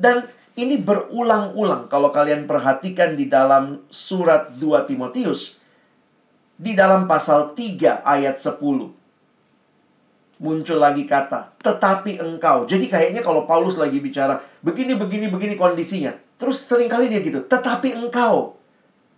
[0.00, 0.24] Dan
[0.56, 1.92] ini berulang-ulang.
[1.92, 5.60] Kalau kalian perhatikan di dalam surat 2 Timotius
[6.56, 8.64] di dalam pasal 3 ayat 10
[10.40, 12.64] muncul lagi kata tetapi engkau.
[12.64, 16.16] Jadi kayaknya kalau Paulus lagi bicara begini begini begini kondisinya.
[16.40, 18.56] Terus sering kali dia gitu tetapi engkau.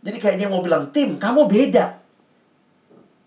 [0.02, 1.99] Jadi kayaknya mau bilang, tim, kamu beda.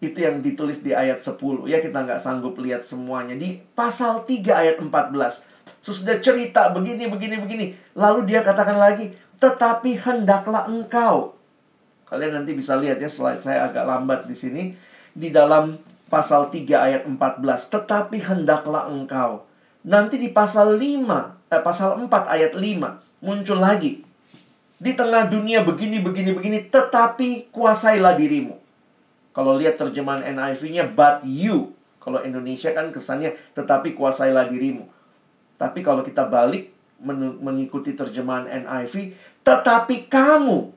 [0.04, 1.64] Itu yang ditulis di ayat 10.
[1.72, 3.40] Ya kita nggak sanggup lihat semuanya.
[3.40, 5.48] Di pasal 3 ayat 14.
[5.80, 7.66] Sesudah cerita begini, begini, begini.
[7.96, 11.40] Lalu dia katakan lagi, tetapi hendaklah engkau.
[12.12, 14.64] Kalian nanti bisa lihat ya slide saya agak lambat di sini.
[15.16, 15.80] Di dalam
[16.12, 17.72] pasal 3 ayat 14.
[17.72, 19.48] Tetapi hendaklah engkau.
[19.88, 24.04] Nanti di pasal 5, eh, pasal 4 ayat 5 muncul lagi
[24.84, 28.60] di tengah dunia begini, begini, begini, tetapi kuasailah dirimu.
[29.34, 31.74] Kalau lihat terjemahan NIV-nya, but you.
[31.98, 34.86] Kalau Indonesia kan kesannya, tetapi kuasailah dirimu.
[35.58, 39.12] Tapi kalau kita balik, mengikuti terjemahan NIV,
[39.44, 40.72] tetapi kamu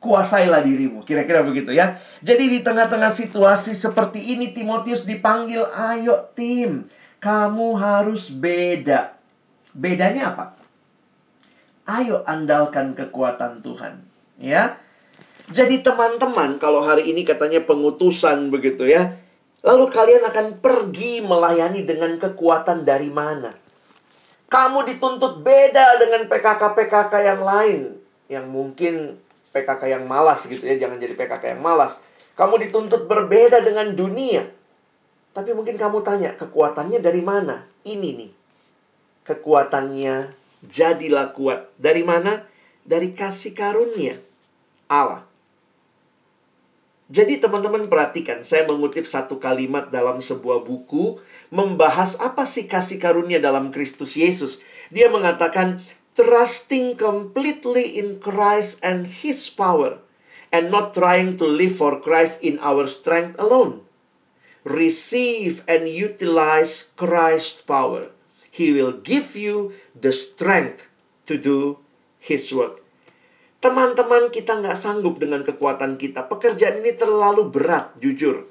[0.00, 1.04] kuasailah dirimu.
[1.04, 2.00] Kira-kira begitu ya.
[2.24, 6.88] Jadi di tengah-tengah situasi seperti ini, Timotius dipanggil, ayo tim,
[7.20, 9.20] kamu harus beda.
[9.76, 10.56] Bedanya apa?
[11.84, 14.00] Ayo andalkan kekuatan Tuhan.
[14.40, 14.79] Ya.
[15.50, 19.18] Jadi teman-teman, kalau hari ini katanya pengutusan begitu ya.
[19.66, 23.52] Lalu kalian akan pergi melayani dengan kekuatan dari mana?
[24.46, 27.78] Kamu dituntut beda dengan PKK-PKK yang lain.
[28.30, 28.94] Yang mungkin
[29.50, 30.78] PKK yang malas gitu ya.
[30.78, 31.98] Jangan jadi PKK yang malas.
[32.38, 34.46] Kamu dituntut berbeda dengan dunia.
[35.34, 37.66] Tapi mungkin kamu tanya, kekuatannya dari mana?
[37.86, 38.30] Ini nih.
[39.26, 40.30] Kekuatannya
[40.66, 41.70] jadilah kuat.
[41.74, 42.46] Dari mana?
[42.86, 44.18] Dari kasih karunia
[44.90, 45.29] Allah.
[47.10, 51.18] Jadi teman-teman perhatikan, saya mengutip satu kalimat dalam sebuah buku
[51.50, 54.62] membahas apa sih kasih karunia dalam Kristus Yesus.
[54.94, 55.82] Dia mengatakan,
[56.14, 59.98] trusting completely in Christ and His power,
[60.54, 63.82] and not trying to live for Christ in our strength alone.
[64.62, 68.14] Receive and utilize Christ's power.
[68.54, 70.86] He will give you the strength
[71.26, 71.82] to do
[72.22, 72.79] His work.
[73.60, 76.32] Teman-teman kita nggak sanggup dengan kekuatan kita.
[76.32, 78.48] Pekerjaan ini terlalu berat, jujur.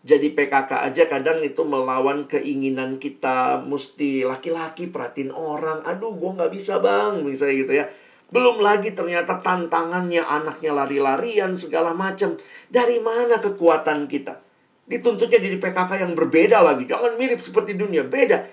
[0.00, 3.60] Jadi PKK aja kadang itu melawan keinginan kita.
[3.66, 5.82] Mesti laki-laki perhatiin orang.
[5.82, 7.20] Aduh, gue nggak bisa bang.
[7.26, 7.84] Misalnya gitu ya.
[8.30, 12.38] Belum lagi ternyata tantangannya anaknya lari-larian segala macam.
[12.70, 14.38] Dari mana kekuatan kita?
[14.86, 16.86] Dituntutnya jadi PKK yang berbeda lagi.
[16.86, 18.06] Jangan mirip seperti dunia.
[18.06, 18.46] Beda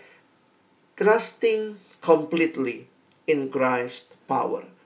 [0.98, 2.90] trusting completely
[3.30, 4.77] in Christ power.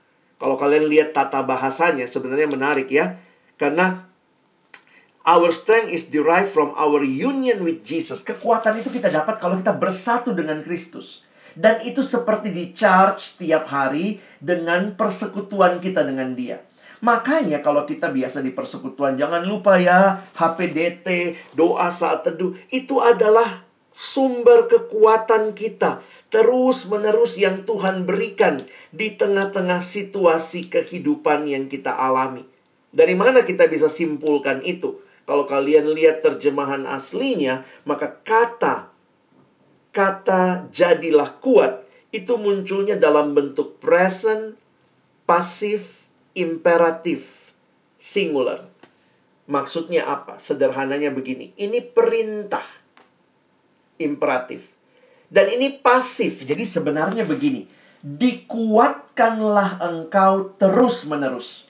[0.42, 3.22] Kalau kalian lihat tata bahasanya sebenarnya menarik ya.
[3.62, 4.10] Karena
[5.22, 8.26] our strength is derived from our union with Jesus.
[8.26, 11.22] Kekuatan itu kita dapat kalau kita bersatu dengan Kristus.
[11.54, 16.58] Dan itu seperti di charge setiap hari dengan persekutuan kita dengan dia.
[17.06, 23.66] Makanya kalau kita biasa di persekutuan, jangan lupa ya, HPDT, doa saat teduh, itu adalah
[23.92, 26.02] sumber kekuatan kita
[26.32, 28.64] terus-menerus yang Tuhan berikan
[28.96, 32.48] di tengah-tengah situasi kehidupan yang kita alami.
[32.96, 35.04] Dari mana kita bisa simpulkan itu?
[35.28, 38.90] Kalau kalian lihat terjemahan aslinya, maka kata
[39.92, 41.84] kata jadilah kuat
[42.16, 44.56] itu munculnya dalam bentuk present,
[45.28, 47.52] pasif, imperatif,
[48.00, 48.72] singular.
[49.52, 50.40] Maksudnya apa?
[50.40, 51.52] Sederhananya begini.
[51.60, 52.64] Ini perintah
[54.00, 54.81] imperatif
[55.32, 56.44] dan ini pasif.
[56.44, 57.66] Jadi sebenarnya begini.
[58.04, 61.66] Dikuatkanlah engkau terus-menerus.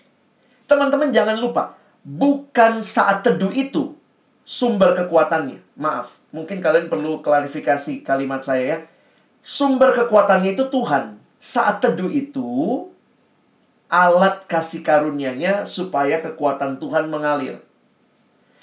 [0.65, 1.78] Teman-teman jangan lupa.
[2.02, 3.93] Bukan saat teduh itu
[4.41, 5.62] sumber kekuatannya.
[5.78, 8.78] Maaf, mungkin kalian perlu klarifikasi kalimat saya ya.
[9.45, 11.21] Sumber kekuatannya itu Tuhan.
[11.38, 12.89] Saat teduh itu
[13.91, 17.62] alat kasih karunia-Nya supaya kekuatan Tuhan mengalir.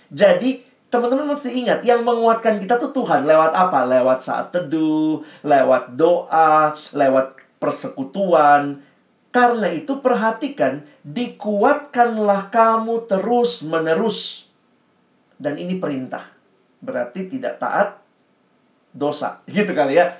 [0.09, 3.29] Jadi Teman-teman mesti ingat, yang menguatkan kita tuh Tuhan.
[3.29, 3.85] Lewat apa?
[3.85, 8.81] Lewat saat teduh, lewat doa, lewat persekutuan.
[9.29, 14.49] Karena itu perhatikan, dikuatkanlah kamu terus-menerus.
[15.37, 16.25] Dan ini perintah.
[16.81, 18.01] Berarti tidak taat
[18.97, 19.45] dosa.
[19.45, 20.17] Gitu kali ya.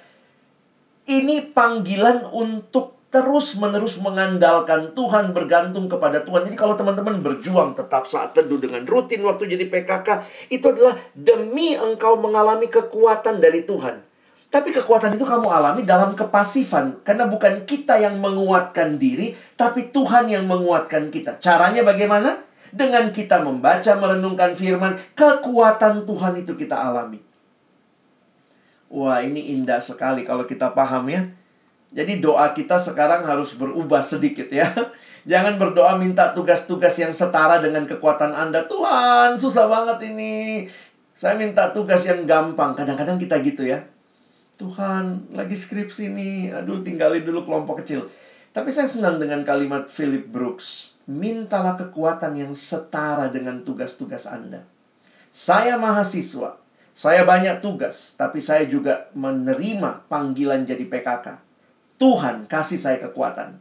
[1.09, 6.45] Ini panggilan untuk terus-menerus mengandalkan Tuhan, bergantung kepada Tuhan.
[6.45, 10.09] Jadi kalau teman-teman berjuang tetap saat teduh dengan rutin waktu jadi PKK,
[10.53, 14.05] itu adalah demi engkau mengalami kekuatan dari Tuhan.
[14.49, 17.05] Tapi kekuatan itu kamu alami dalam kepasifan.
[17.05, 21.37] Karena bukan kita yang menguatkan diri, tapi Tuhan yang menguatkan kita.
[21.41, 22.45] Caranya bagaimana?
[22.69, 27.21] Dengan kita membaca, merenungkan firman, kekuatan Tuhan itu kita alami.
[28.89, 31.29] Wah, ini indah sekali kalau kita paham ya.
[31.89, 34.69] Jadi doa kita sekarang harus berubah sedikit ya.
[35.31, 38.69] Jangan berdoa minta tugas-tugas yang setara dengan kekuatan Anda.
[38.69, 40.69] Tuhan, susah banget ini.
[41.17, 42.77] Saya minta tugas yang gampang.
[42.77, 43.89] Kadang-kadang kita gitu ya.
[44.61, 46.37] Tuhan, lagi skripsi nih.
[46.61, 48.05] Aduh, tinggalin dulu kelompok kecil.
[48.53, 50.93] Tapi saya senang dengan kalimat Philip Brooks.
[51.09, 54.69] Mintalah kekuatan yang setara dengan tugas-tugas Anda.
[55.33, 56.61] Saya mahasiswa.
[56.93, 58.13] Saya banyak tugas.
[58.21, 61.48] Tapi saya juga menerima panggilan jadi PKK
[61.99, 63.59] Tuhan kasih saya kekuatan.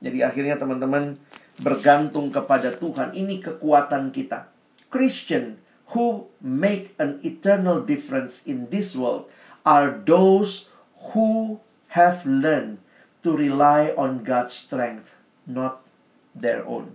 [0.00, 1.18] Jadi akhirnya teman-teman
[1.58, 3.12] bergantung kepada Tuhan.
[3.12, 4.50] Ini kekuatan kita.
[4.86, 5.58] Christian
[5.94, 9.26] who make an eternal difference in this world
[9.66, 10.70] are those
[11.12, 11.58] who
[11.94, 12.78] have learned
[13.26, 15.82] to rely on God's strength, not
[16.30, 16.94] their own.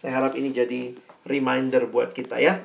[0.00, 0.92] Saya harap ini jadi
[1.24, 2.60] reminder buat kita ya.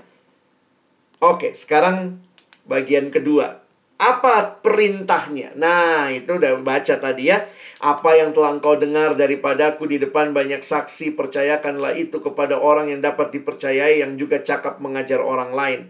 [1.24, 2.19] Oke, sekarang
[2.67, 3.63] bagian kedua.
[3.99, 5.59] Apa perintahnya?
[5.59, 7.43] Nah, itu udah baca tadi ya.
[7.83, 13.03] Apa yang telah engkau dengar daripadaku di depan banyak saksi, percayakanlah itu kepada orang yang
[13.03, 15.81] dapat dipercayai yang juga cakap mengajar orang lain.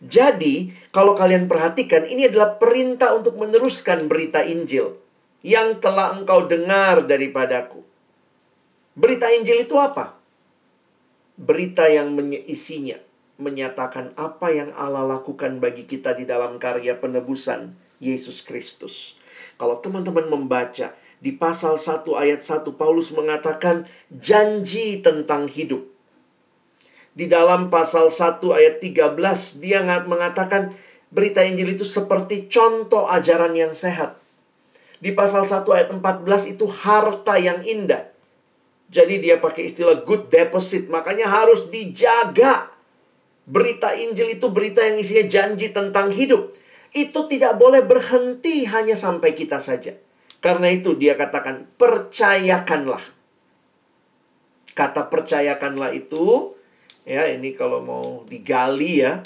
[0.00, 4.96] Jadi, kalau kalian perhatikan, ini adalah perintah untuk meneruskan berita Injil
[5.44, 7.84] yang telah engkau dengar daripadaku.
[8.96, 10.16] Berita Injil itu apa?
[11.36, 12.16] Berita yang
[12.48, 13.09] isinya
[13.40, 19.16] menyatakan apa yang Allah lakukan bagi kita di dalam karya penebusan Yesus Kristus.
[19.56, 25.84] Kalau teman-teman membaca di pasal 1 ayat 1 Paulus mengatakan janji tentang hidup.
[27.12, 30.72] Di dalam pasal 1 ayat 13 dia mengatakan
[31.12, 34.16] berita Injil itu seperti contoh ajaran yang sehat.
[35.00, 38.08] Di pasal 1 ayat 14 itu harta yang indah.
[38.90, 42.69] Jadi dia pakai istilah good deposit, makanya harus dijaga
[43.50, 46.54] Berita Injil itu berita yang isinya janji tentang hidup.
[46.94, 49.98] Itu tidak boleh berhenti hanya sampai kita saja.
[50.38, 53.02] Karena itu dia katakan, percayakanlah.
[54.70, 56.54] Kata percayakanlah itu,
[57.02, 59.18] ya ini kalau mau digali ya,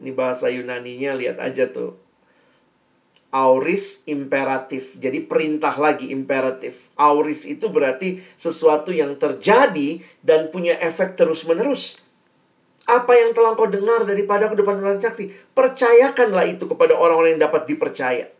[0.00, 2.00] ini bahasa Yunaninya lihat aja tuh.
[3.28, 4.96] Auris imperatif.
[4.96, 6.88] Jadi perintah lagi imperatif.
[6.96, 12.05] Auris itu berarti sesuatu yang terjadi dan punya efek terus-menerus.
[12.86, 17.50] Apa yang telah kau dengar daripada aku depan orang saksi, percayakanlah itu kepada orang-orang yang
[17.50, 18.30] dapat dipercaya.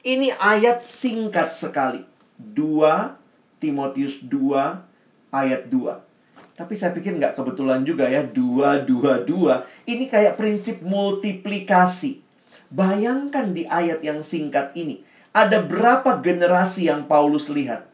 [0.00, 2.08] Ini ayat singkat sekali.
[2.40, 6.56] 2 Timotius 2 ayat 2.
[6.56, 8.24] Tapi saya pikir nggak kebetulan juga ya.
[8.24, 9.88] 2, 2, 2.
[9.92, 12.24] Ini kayak prinsip multiplikasi.
[12.72, 15.04] Bayangkan di ayat yang singkat ini.
[15.36, 17.86] Ada berapa generasi yang Paulus lihat?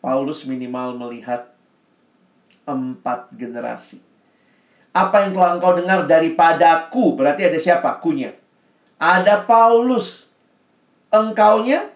[0.00, 1.49] Paulus minimal melihat
[2.70, 3.98] empat generasi.
[4.90, 7.14] Apa yang telah engkau dengar daripadaku?
[7.14, 7.98] Berarti ada siapa?
[8.02, 8.34] Kunya.
[8.98, 10.34] Ada Paulus.
[11.10, 11.90] Engkaunya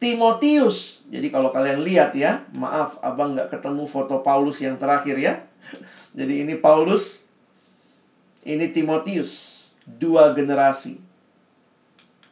[0.00, 1.04] Timotius.
[1.12, 5.44] Jadi kalau kalian lihat ya, maaf abang nggak ketemu foto Paulus yang terakhir ya.
[6.18, 7.20] Jadi ini Paulus,
[8.48, 10.96] ini Timotius, dua generasi.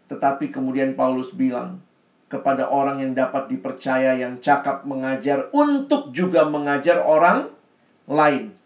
[0.08, 1.84] Tetapi kemudian Paulus bilang
[2.32, 7.52] kepada orang yang dapat dipercaya yang cakap mengajar untuk juga mengajar orang
[8.08, 8.56] lain.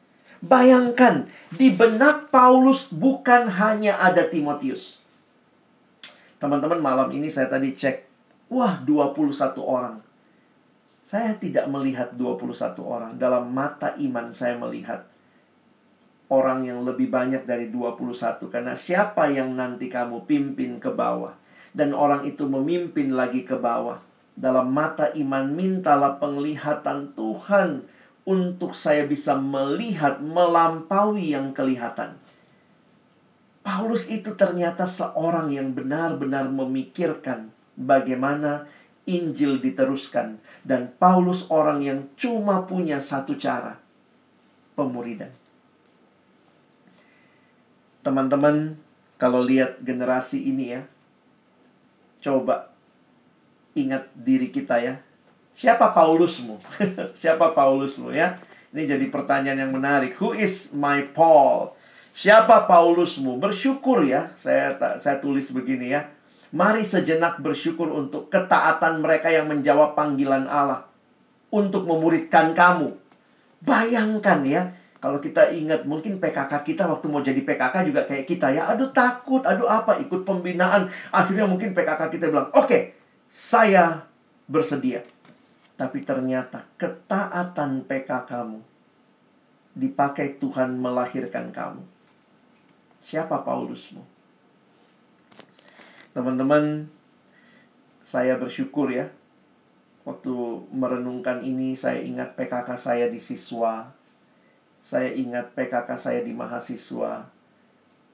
[0.43, 4.99] Bayangkan, di benak Paulus bukan hanya ada Timotius.
[6.43, 8.03] Teman-teman, malam ini saya tadi cek,
[8.51, 10.03] wah 21 orang.
[11.03, 13.14] Saya tidak melihat 21 orang.
[13.14, 15.07] Dalam mata iman saya melihat
[16.30, 18.51] orang yang lebih banyak dari 21.
[18.51, 21.38] Karena siapa yang nanti kamu pimpin ke bawah?
[21.70, 24.03] Dan orang itu memimpin lagi ke bawah.
[24.32, 27.84] Dalam mata iman mintalah penglihatan Tuhan
[28.22, 32.14] untuk saya bisa melihat melampaui yang kelihatan.
[33.62, 38.66] Paulus itu ternyata seorang yang benar-benar memikirkan bagaimana
[39.06, 43.78] Injil diteruskan dan Paulus orang yang cuma punya satu cara,
[44.78, 45.30] pemuridan.
[48.02, 48.78] Teman-teman,
[49.18, 50.82] kalau lihat generasi ini ya,
[52.22, 52.74] coba
[53.78, 54.94] ingat diri kita ya,
[55.53, 56.57] Siapa Paulusmu?
[57.20, 58.40] Siapa Paulusmu ya?
[58.72, 60.16] Ini jadi pertanyaan yang menarik.
[60.16, 61.76] Who is my Paul?
[62.16, 63.36] Siapa Paulusmu?
[63.36, 64.32] Bersyukur ya.
[64.32, 66.09] Saya saya tulis begini ya.
[66.53, 70.88] Mari sejenak bersyukur untuk ketaatan mereka yang menjawab panggilan Allah
[71.53, 72.96] untuk memuridkan kamu.
[73.64, 78.53] Bayangkan ya, kalau kita ingat mungkin PKK kita waktu mau jadi PKK juga kayak kita
[78.53, 78.68] ya.
[78.72, 80.88] Aduh takut, aduh apa, ikut pembinaan.
[81.12, 82.82] Akhirnya mungkin PKK kita bilang, oke, okay,
[83.28, 84.05] saya
[84.48, 85.05] bersedia.
[85.82, 88.62] Tapi ternyata ketaatan PK kamu
[89.74, 91.82] dipakai Tuhan melahirkan kamu.
[93.02, 94.06] Siapa Paulusmu?
[96.14, 96.86] Teman-teman,
[97.98, 99.10] saya bersyukur ya.
[100.06, 100.30] Waktu
[100.70, 103.90] merenungkan ini, saya ingat PKK saya di siswa.
[104.78, 107.26] Saya ingat PKK saya di mahasiswa.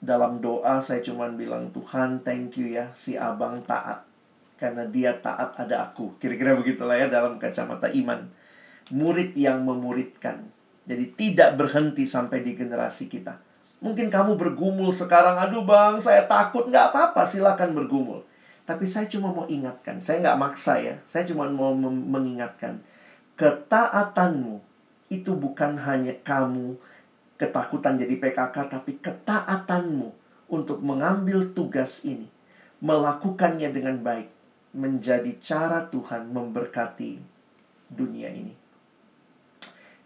[0.01, 4.08] Dalam doa saya cuma bilang, Tuhan thank you ya, si abang taat
[4.59, 6.19] karena dia taat ada aku.
[6.19, 8.27] Kira-kira begitulah ya dalam kacamata iman.
[8.91, 10.51] Murid yang memuridkan.
[10.89, 13.39] Jadi tidak berhenti sampai di generasi kita.
[13.79, 18.27] Mungkin kamu bergumul sekarang, aduh bang, saya takut, nggak apa-apa, silakan bergumul.
[18.67, 22.83] Tapi saya cuma mau ingatkan, saya nggak maksa ya, saya cuma mau mengingatkan.
[23.39, 24.59] Ketaatanmu
[25.15, 26.75] itu bukan hanya kamu
[27.39, 30.11] ketakutan jadi PKK, tapi ketaatanmu
[30.51, 32.27] untuk mengambil tugas ini,
[32.83, 34.27] melakukannya dengan baik,
[34.77, 37.21] menjadi cara Tuhan memberkati
[37.89, 38.53] dunia ini.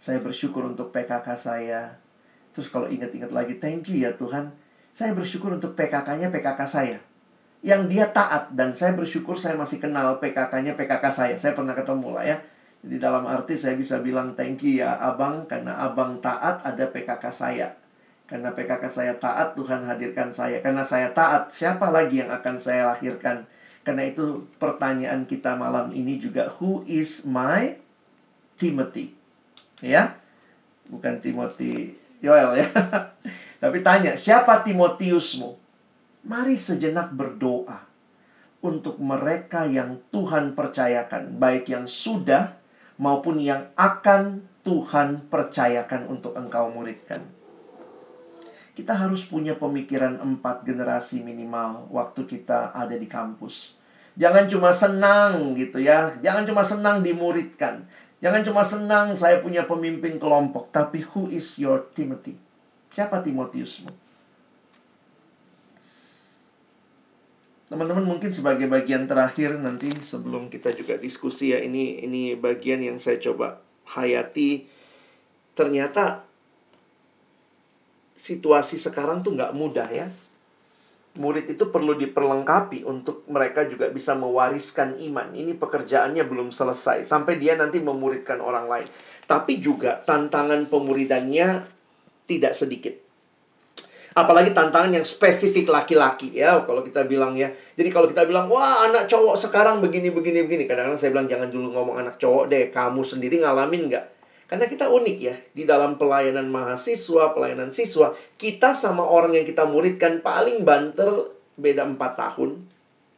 [0.02, 1.98] Saya bersyukur untuk PKK saya.
[2.50, 4.50] Terus kalau ingat-ingat lagi, thank you ya Tuhan.
[4.92, 6.98] Saya bersyukur untuk PKK-nya PKK saya.
[7.62, 11.34] Yang dia taat dan saya bersyukur saya masih kenal PKK-nya PKK saya.
[11.38, 12.36] Saya pernah ketemu lah ya.
[12.82, 17.24] Jadi dalam arti saya bisa bilang thank you ya abang karena abang taat ada PKK
[17.30, 17.70] saya.
[18.26, 20.58] Karena PKK saya taat Tuhan hadirkan saya.
[20.58, 23.46] Karena saya taat siapa lagi yang akan saya lahirkan
[23.83, 27.74] karena itu pertanyaan kita malam ini juga who is my
[28.55, 29.14] Timothy?
[29.83, 30.22] Ya.
[30.87, 32.66] Bukan Timothy Yoel ya.
[33.62, 35.59] Tapi tanya, siapa Timotiusmu?
[36.22, 37.83] Mari sejenak berdoa
[38.62, 42.55] untuk mereka yang Tuhan percayakan, baik yang sudah
[43.03, 47.26] maupun yang akan Tuhan percayakan untuk engkau muridkan.
[48.73, 53.77] Kita harus punya pemikiran empat generasi minimal waktu kita ada di kampus.
[54.16, 56.12] Jangan cuma senang gitu ya.
[56.25, 57.85] Jangan cuma senang dimuridkan.
[58.25, 60.73] Jangan cuma senang saya punya pemimpin kelompok.
[60.73, 62.37] Tapi who is your Timothy?
[62.93, 63.93] Siapa Timotiusmu?
[67.73, 73.01] Teman-teman mungkin sebagai bagian terakhir nanti sebelum kita juga diskusi ya ini ini bagian yang
[73.01, 73.64] saya coba
[73.97, 74.68] hayati
[75.57, 76.29] ternyata
[78.23, 80.07] situasi sekarang tuh nggak mudah ya.
[81.12, 85.29] Murid itu perlu diperlengkapi untuk mereka juga bisa mewariskan iman.
[85.35, 88.89] Ini pekerjaannya belum selesai sampai dia nanti memuridkan orang lain.
[89.27, 91.66] Tapi juga tantangan pemuridannya
[92.25, 92.95] tidak sedikit.
[94.12, 97.53] Apalagi tantangan yang spesifik laki-laki ya kalau kita bilang ya.
[97.77, 100.64] Jadi kalau kita bilang wah anak cowok sekarang begini begini begini.
[100.64, 102.64] Kadang-kadang saya bilang jangan dulu ngomong anak cowok deh.
[102.73, 104.22] Kamu sendiri ngalamin nggak?
[104.53, 109.64] Karena kita unik ya, di dalam pelayanan mahasiswa, pelayanan siswa, kita sama orang yang kita
[109.64, 111.09] muridkan paling banter
[111.57, 112.61] beda 4 tahun.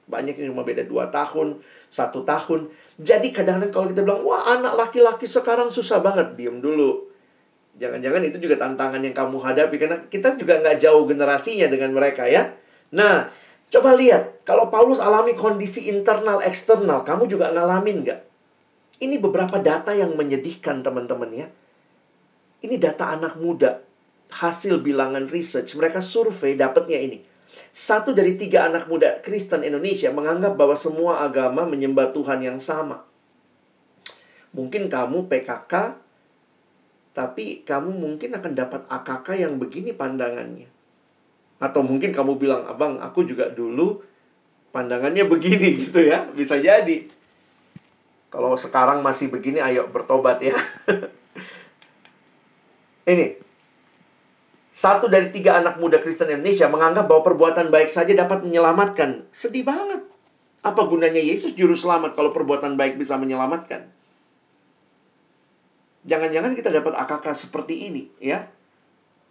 [0.06, 1.58] Banyak yang cuma beda 2 tahun,
[1.90, 2.70] satu tahun.
[3.02, 7.02] Jadi kadang-kadang kalau kita bilang, wah anak laki-laki sekarang susah banget, diem dulu.
[7.82, 12.30] Jangan-jangan itu juga tantangan yang kamu hadapi karena kita juga nggak jauh generasinya dengan mereka
[12.30, 12.54] ya.
[12.94, 13.26] Nah,
[13.74, 18.33] coba lihat kalau Paulus alami kondisi internal eksternal, kamu juga ngalamin nggak?
[19.04, 21.46] Ini beberapa data yang menyedihkan teman-teman ya.
[22.64, 23.84] Ini data anak muda,
[24.32, 25.76] hasil bilangan research.
[25.76, 27.20] Mereka survei dapatnya ini.
[27.68, 33.04] Satu dari tiga anak muda Kristen Indonesia menganggap bahwa semua agama menyembah Tuhan yang sama.
[34.56, 36.00] Mungkin kamu PKK,
[37.12, 40.66] tapi kamu mungkin akan dapat AKK yang begini pandangannya.
[41.60, 44.00] Atau mungkin kamu bilang, abang aku juga dulu
[44.72, 46.24] pandangannya begini gitu ya.
[46.32, 47.06] Bisa jadi.
[48.34, 50.58] Kalau sekarang masih begini, ayo bertobat ya.
[53.14, 53.38] Ini.
[54.74, 59.22] Satu dari tiga anak muda Kristen Indonesia menganggap bahwa perbuatan baik saja dapat menyelamatkan.
[59.30, 60.02] Sedih banget.
[60.66, 63.86] Apa gunanya Yesus juru selamat kalau perbuatan baik bisa menyelamatkan?
[66.02, 68.50] Jangan-jangan kita dapat AKK seperti ini, ya.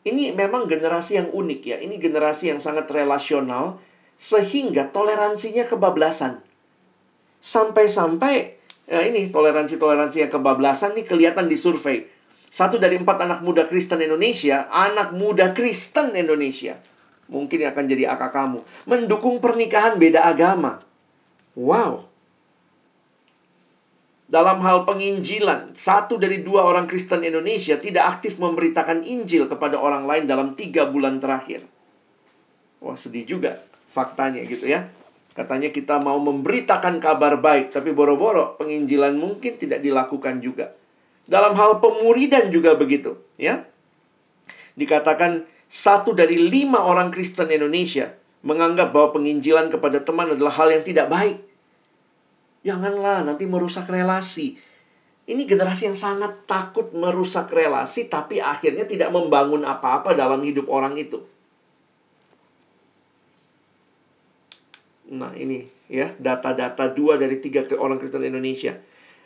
[0.08, 1.78] Ini memang generasi yang unik ya.
[1.84, 3.84] Ini generasi yang sangat relasional
[4.16, 6.40] sehingga toleransinya kebablasan.
[7.44, 12.08] Sampai-sampai ya ini toleransi-toleransi yang kebablasan nih kelihatan di survei.
[12.54, 16.78] Satu dari empat anak muda Kristen Indonesia, anak muda Kristen Indonesia,
[17.26, 20.78] mungkin akan jadi akak kamu, mendukung pernikahan beda agama.
[21.58, 22.14] Wow,
[24.34, 30.10] dalam hal penginjilan, satu dari dua orang Kristen Indonesia tidak aktif memberitakan Injil kepada orang
[30.10, 31.62] lain dalam tiga bulan terakhir.
[32.82, 33.62] Wah sedih juga
[33.94, 34.90] faktanya gitu ya.
[35.34, 40.78] Katanya kita mau memberitakan kabar baik, tapi boro-boro penginjilan mungkin tidak dilakukan juga.
[41.26, 43.66] Dalam hal pemuridan juga begitu, ya.
[44.78, 48.14] Dikatakan satu dari lima orang Kristen Indonesia
[48.46, 51.42] menganggap bahwa penginjilan kepada teman adalah hal yang tidak baik.
[52.62, 54.62] Janganlah nanti merusak relasi.
[55.24, 60.94] Ini generasi yang sangat takut merusak relasi, tapi akhirnya tidak membangun apa-apa dalam hidup orang
[61.00, 61.33] itu.
[65.14, 68.74] Nah, ini ya, data-data dua dari tiga orang Kristen Indonesia.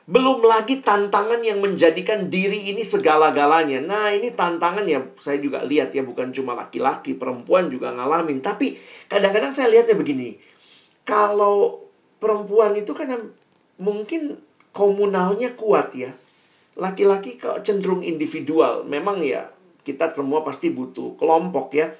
[0.07, 3.83] Belum lagi tantangan yang menjadikan diri ini segala-galanya.
[3.83, 8.39] Nah, ini tantangan ya, saya juga lihat ya, bukan cuma laki-laki, perempuan juga ngalamin.
[8.39, 8.75] Tapi
[9.11, 10.39] kadang-kadang saya lihatnya begini.
[11.03, 11.87] Kalau
[12.19, 13.11] perempuan itu kan
[13.79, 14.39] mungkin
[14.75, 16.11] komunalnya kuat ya.
[16.77, 18.85] Laki-laki kok cenderung individual.
[18.85, 19.49] Memang ya
[19.81, 21.95] kita semua pasti butuh kelompok ya.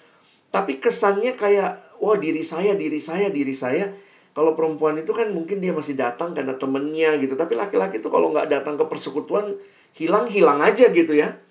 [0.52, 3.90] Tapi kesannya kayak wah diri saya, diri saya, diri saya.
[4.38, 7.34] Kalau perempuan itu kan mungkin dia masih datang karena temennya gitu.
[7.34, 9.58] Tapi laki-laki itu kalau nggak datang ke persekutuan
[9.98, 11.42] hilang-hilang aja gitu ya.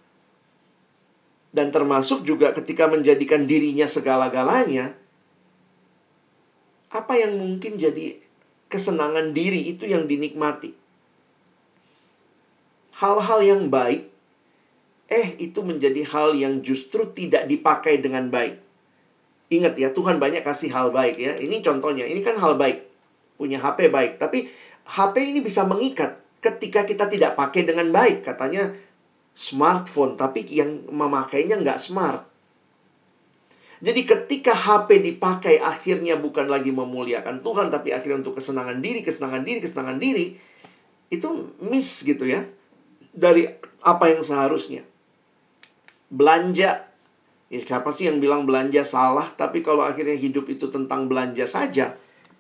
[1.51, 4.95] Dan termasuk juga ketika menjadikan dirinya segala-galanya.
[6.95, 8.23] Apa yang mungkin jadi
[8.71, 10.75] kesenangan diri itu yang dinikmati.
[13.03, 14.09] Hal-hal yang baik,
[15.11, 18.66] eh itu menjadi hal yang justru tidak dipakai dengan baik.
[19.47, 21.39] Ingat ya, Tuhan banyak kasih hal baik ya.
[21.39, 22.83] Ini contohnya, ini kan hal baik.
[23.39, 24.19] Punya HP baik.
[24.19, 24.51] Tapi
[24.87, 28.27] HP ini bisa mengikat ketika kita tidak pakai dengan baik.
[28.27, 28.75] Katanya
[29.37, 32.27] smartphone, tapi yang memakainya nggak smart.
[33.77, 39.45] Jadi ketika HP dipakai akhirnya bukan lagi memuliakan Tuhan tapi akhirnya untuk kesenangan diri, kesenangan
[39.45, 40.27] diri, kesenangan diri
[41.13, 41.29] itu
[41.61, 42.49] miss gitu ya
[43.13, 43.45] dari
[43.85, 44.81] apa yang seharusnya.
[46.09, 46.89] Belanja
[47.47, 51.95] ya siapa sih yang bilang belanja salah tapi kalau akhirnya hidup itu tentang belanja saja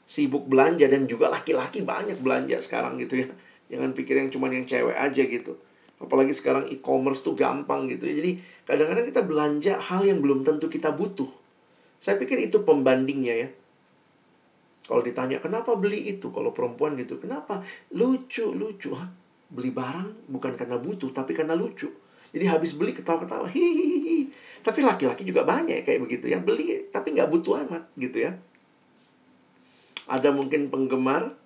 [0.06, 3.28] sibuk belanja dan juga laki-laki banyak belanja sekarang gitu ya.
[3.66, 5.58] Jangan pikir yang cuma yang cewek aja gitu.
[5.98, 8.14] Apalagi sekarang e-commerce tuh gampang gitu ya.
[8.14, 8.32] Jadi
[8.66, 11.30] Kadang-kadang kita belanja hal yang belum tentu kita butuh.
[12.02, 13.48] Saya pikir itu pembandingnya ya.
[14.90, 17.62] Kalau ditanya kenapa beli itu, kalau perempuan gitu, kenapa?
[17.94, 18.90] Lucu, lucu.
[18.90, 19.06] Hah?
[19.46, 21.86] Beli barang bukan karena butuh, tapi karena lucu.
[22.34, 23.95] Jadi habis beli ketawa-ketawa, hihihi.
[24.66, 28.34] Tapi laki-laki juga banyak kayak begitu ya, beli tapi nggak butuh amat gitu ya.
[30.10, 31.38] Ada mungkin penggemar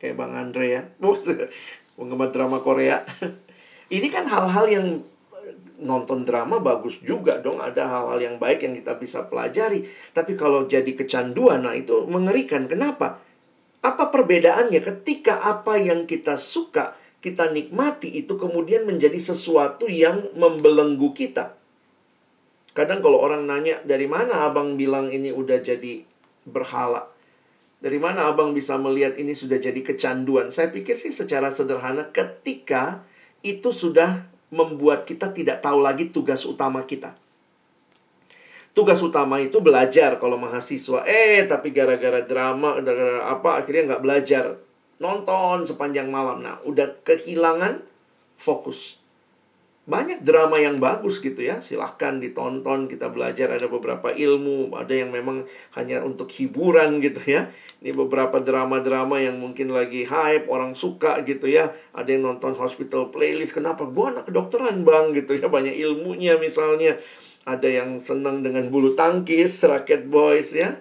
[0.00, 0.82] kayak Bang Andre ya,
[2.00, 3.04] penggemar drama Korea.
[3.96, 4.86] Ini kan hal-hal yang
[5.84, 7.60] nonton drama bagus juga dong.
[7.60, 9.84] Ada hal-hal yang baik yang kita bisa pelajari.
[10.16, 12.64] Tapi kalau jadi kecanduan nah itu mengerikan.
[12.64, 13.20] Kenapa?
[13.84, 14.80] Apa perbedaannya?
[14.80, 21.56] Ketika apa yang kita suka kita nikmati itu kemudian menjadi sesuatu yang membelenggu kita
[22.74, 26.02] kadang kalau orang nanya dari mana abang bilang ini udah jadi
[26.44, 27.08] berhala
[27.80, 33.06] dari mana abang bisa melihat ini sudah jadi kecanduan saya pikir sih secara sederhana ketika
[33.44, 37.18] itu sudah membuat kita tidak tahu lagi tugas utama kita.
[38.74, 41.06] Tugas utama itu belajar kalau mahasiswa.
[41.06, 44.44] Eh, tapi gara-gara drama, gara-gara apa, akhirnya nggak belajar.
[44.98, 46.42] Nonton sepanjang malam.
[46.42, 47.82] Nah, udah kehilangan
[48.34, 48.98] fokus.
[49.84, 51.60] Banyak drama yang bagus gitu ya.
[51.60, 55.44] Silahkan ditonton kita belajar ada beberapa ilmu ada yang memang
[55.76, 57.52] hanya untuk hiburan gitu ya.
[57.84, 61.68] Ini beberapa drama-drama yang mungkin lagi hype orang suka gitu ya.
[61.92, 63.84] Ada yang nonton hospital playlist kenapa?
[63.84, 65.52] Gue anak kedokteran bang gitu ya.
[65.52, 66.96] Banyak ilmunya misalnya.
[67.44, 70.80] Ada yang senang dengan bulu tangkis racket boys ya.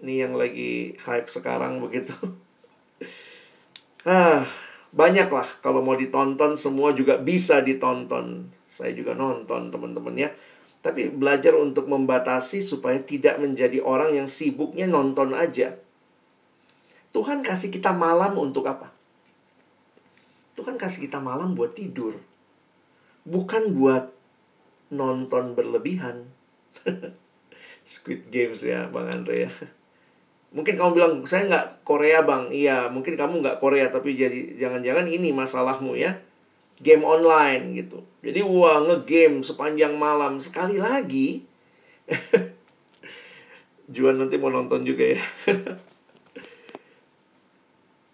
[0.00, 2.16] Ini yang lagi hype sekarang begitu.
[4.02, 4.42] Ah
[4.92, 8.52] banyak lah kalau mau ditonton semua juga bisa ditonton.
[8.68, 10.30] Saya juga nonton teman-teman ya.
[10.84, 15.80] Tapi belajar untuk membatasi supaya tidak menjadi orang yang sibuknya nonton aja.
[17.12, 18.92] Tuhan kasih kita malam untuk apa?
[20.56, 22.20] Tuhan kasih kita malam buat tidur.
[23.24, 24.12] Bukan buat
[24.92, 26.28] nonton berlebihan.
[27.88, 29.52] Squid Games ya Bang Andre ya.
[30.52, 32.52] Mungkin kamu bilang, saya nggak Korea bang.
[32.52, 36.20] Iya, mungkin kamu nggak Korea, tapi jadi jangan-jangan ini masalahmu ya.
[36.84, 38.04] Game online gitu.
[38.20, 40.38] Jadi wah ngegame sepanjang malam.
[40.44, 41.48] Sekali lagi,
[43.92, 45.22] Juan nanti mau nonton juga ya.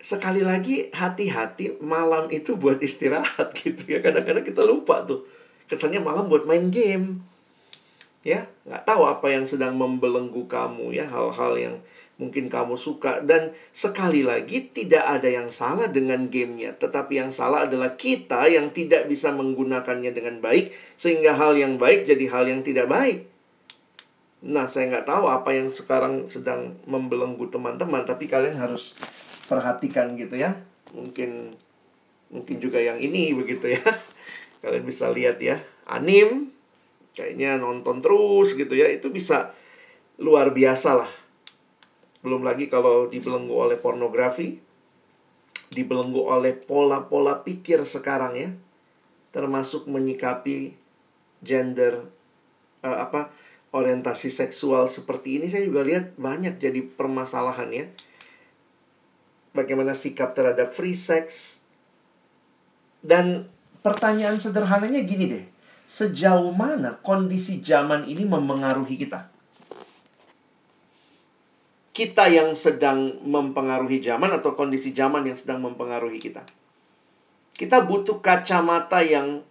[0.08, 4.00] Sekali lagi hati-hati malam itu buat istirahat gitu ya.
[4.00, 5.28] Kadang-kadang kita lupa tuh.
[5.68, 7.20] Kesannya malam buat main game.
[8.26, 11.06] Ya, nggak tahu apa yang sedang membelenggu kamu ya.
[11.06, 11.76] Hal-hal yang
[12.18, 13.22] mungkin kamu suka.
[13.24, 16.76] Dan sekali lagi tidak ada yang salah dengan gamenya.
[16.76, 22.04] Tetapi yang salah adalah kita yang tidak bisa menggunakannya dengan baik sehingga hal yang baik
[22.04, 23.30] jadi hal yang tidak baik.
[24.44, 28.98] Nah saya nggak tahu apa yang sekarang sedang membelenggu teman-teman tapi kalian harus
[29.46, 30.58] perhatikan gitu ya.
[30.92, 31.54] Mungkin
[32.28, 33.82] mungkin juga yang ini begitu ya.
[34.62, 36.50] Kalian bisa lihat ya anim
[37.14, 38.90] kayaknya nonton terus gitu ya.
[38.90, 39.54] Itu bisa
[40.18, 41.27] luar biasa lah
[42.22, 44.58] belum lagi kalau dibelenggu oleh pornografi,
[45.70, 48.50] dibelenggu oleh pola-pola pikir sekarang ya,
[49.30, 50.74] termasuk menyikapi
[51.44, 52.02] gender
[52.82, 53.30] uh, apa
[53.70, 57.86] orientasi seksual seperti ini saya juga lihat banyak jadi permasalahan ya.
[59.52, 61.58] Bagaimana sikap terhadap free sex
[63.02, 63.48] dan
[63.80, 65.44] pertanyaan sederhananya gini deh.
[65.88, 69.37] Sejauh mana kondisi zaman ini memengaruhi kita?
[71.98, 76.46] Kita yang sedang mempengaruhi zaman atau kondisi zaman yang sedang mempengaruhi kita.
[77.58, 79.42] Kita butuh kacamata yang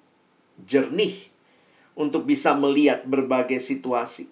[0.63, 1.27] jernih
[1.99, 4.31] untuk bisa melihat berbagai situasi.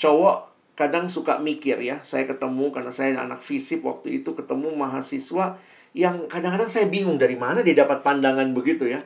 [0.00, 5.60] Cowok kadang suka mikir ya, saya ketemu karena saya anak fisip waktu itu ketemu mahasiswa
[5.92, 9.04] yang kadang-kadang saya bingung dari mana dia dapat pandangan begitu ya.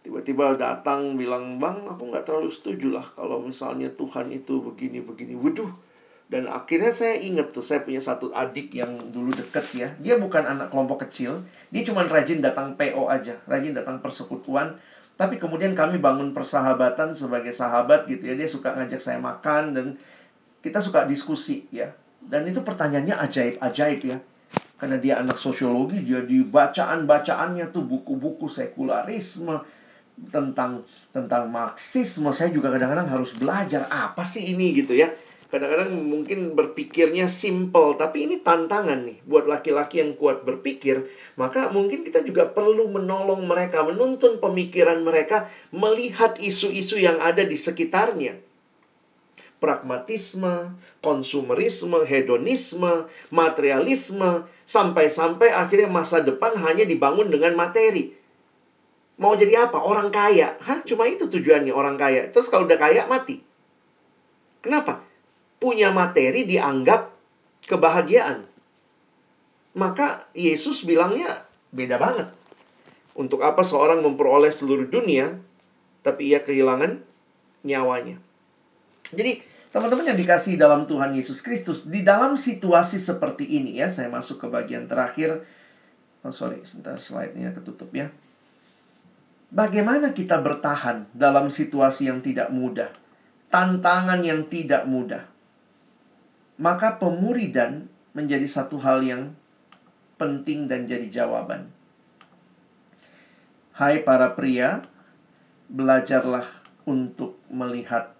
[0.00, 5.36] Tiba-tiba datang bilang, Bang, aku nggak terlalu setuju lah kalau misalnya Tuhan itu begini-begini.
[5.36, 5.91] Waduh,
[6.32, 9.92] dan akhirnya saya inget tuh, saya punya satu adik yang dulu deket ya.
[10.00, 14.80] Dia bukan anak kelompok kecil, dia cuma rajin datang PO aja, rajin datang persekutuan.
[15.20, 18.34] Tapi kemudian kami bangun persahabatan sebagai sahabat gitu ya.
[18.40, 19.86] Dia suka ngajak saya makan dan
[20.64, 21.92] kita suka diskusi ya.
[22.16, 24.16] Dan itu pertanyaannya ajaib-ajaib ya.
[24.80, 29.60] Karena dia anak sosiologi, dia di bacaan-bacaannya tuh buku-buku sekularisme
[30.32, 30.80] tentang
[31.12, 32.32] tentang marxisme.
[32.32, 35.12] Saya juga kadang-kadang harus belajar apa sih ini gitu ya
[35.52, 41.04] kadang-kadang mungkin berpikirnya simple tapi ini tantangan nih buat laki-laki yang kuat berpikir
[41.36, 47.60] maka mungkin kita juga perlu menolong mereka menuntun pemikiran mereka melihat isu-isu yang ada di
[47.60, 48.40] sekitarnya
[49.62, 58.10] pragmatisme, konsumerisme, hedonisme, materialisme sampai-sampai akhirnya masa depan hanya dibangun dengan materi.
[59.22, 59.78] Mau jadi apa?
[59.78, 60.58] Orang kaya.
[60.58, 62.26] Hah, cuma itu tujuannya orang kaya.
[62.26, 63.38] Terus kalau udah kaya mati.
[64.58, 65.01] Kenapa?
[65.62, 67.14] Punya materi dianggap
[67.70, 68.42] kebahagiaan.
[69.78, 72.34] Maka Yesus bilangnya beda banget.
[73.14, 75.38] Untuk apa seorang memperoleh seluruh dunia,
[76.02, 76.98] tapi ia kehilangan
[77.62, 78.18] nyawanya.
[79.14, 79.38] Jadi,
[79.70, 84.42] teman-teman yang dikasih dalam Tuhan Yesus Kristus, di dalam situasi seperti ini ya, saya masuk
[84.42, 85.46] ke bagian terakhir.
[86.26, 88.10] Oh sorry, sebentar slide-nya ketutup ya.
[89.52, 92.88] Bagaimana kita bertahan dalam situasi yang tidak mudah?
[93.52, 95.31] Tantangan yang tidak mudah
[96.62, 99.34] maka pemuridan menjadi satu hal yang
[100.14, 101.66] penting dan jadi jawaban.
[103.74, 104.86] Hai para pria,
[105.66, 106.46] belajarlah
[106.86, 108.14] untuk melihat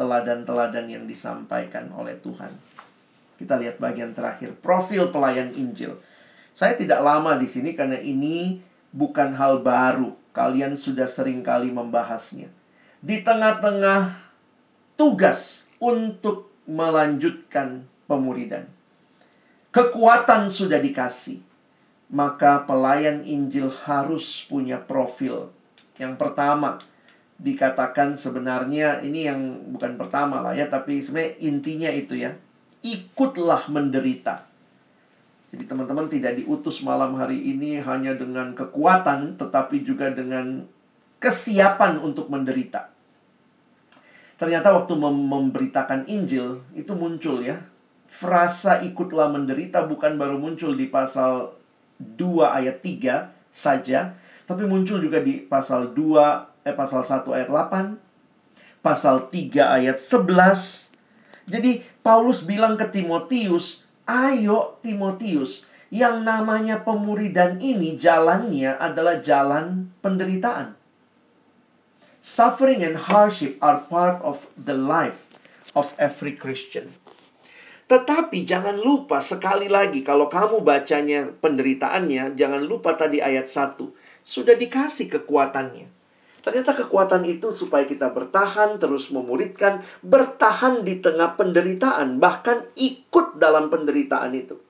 [0.00, 2.56] teladan-teladan yang disampaikan oleh Tuhan.
[3.36, 6.00] Kita lihat bagian terakhir, profil pelayan Injil.
[6.56, 10.16] Saya tidak lama di sini karena ini bukan hal baru.
[10.32, 12.48] Kalian sudah sering kali membahasnya.
[13.04, 14.16] Di tengah-tengah
[14.96, 18.68] tugas untuk melanjutkan pemuridan.
[19.72, 21.40] Kekuatan sudah dikasih,
[22.12, 25.52] maka pelayan Injil harus punya profil
[25.98, 26.78] Yang pertama,
[27.42, 32.38] dikatakan sebenarnya ini yang bukan pertama lah ya, tapi sebenarnya intinya itu ya.
[32.86, 34.46] Ikutlah menderita.
[35.50, 40.70] Jadi teman-teman tidak diutus malam hari ini hanya dengan kekuatan, tetapi juga dengan
[41.18, 42.94] kesiapan untuk menderita.
[44.38, 47.58] Ternyata waktu mem memberitakan Injil itu muncul ya.
[48.06, 51.58] Frasa ikutlah menderita bukan baru muncul di pasal
[51.98, 54.14] 2 ayat 3 saja,
[54.46, 57.98] tapi muncul juga di pasal 2 eh pasal 1 ayat 8,
[58.78, 60.94] pasal 3 ayat 11.
[61.50, 70.77] Jadi Paulus bilang ke Timotius, "Ayo Timotius, yang namanya pemuridan ini jalannya adalah jalan penderitaan."
[72.28, 75.24] Suffering and hardship are part of the life
[75.72, 76.92] of every Christian.
[77.88, 83.80] Tetapi jangan lupa sekali lagi kalau kamu bacanya penderitaannya, jangan lupa tadi ayat 1.
[84.20, 85.88] Sudah dikasih kekuatannya.
[86.44, 93.72] Ternyata kekuatan itu supaya kita bertahan, terus memuridkan, bertahan di tengah penderitaan, bahkan ikut dalam
[93.72, 94.60] penderitaan itu.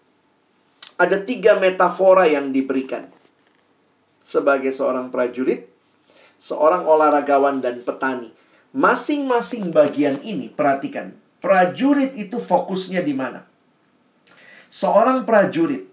[0.94, 3.10] Ada tiga metafora yang diberikan.
[4.22, 5.77] Sebagai seorang prajurit,
[6.38, 8.30] seorang olahragawan dan petani.
[8.72, 11.12] Masing-masing bagian ini, perhatikan.
[11.38, 13.46] Prajurit itu fokusnya di mana?
[14.68, 15.86] Seorang prajurit,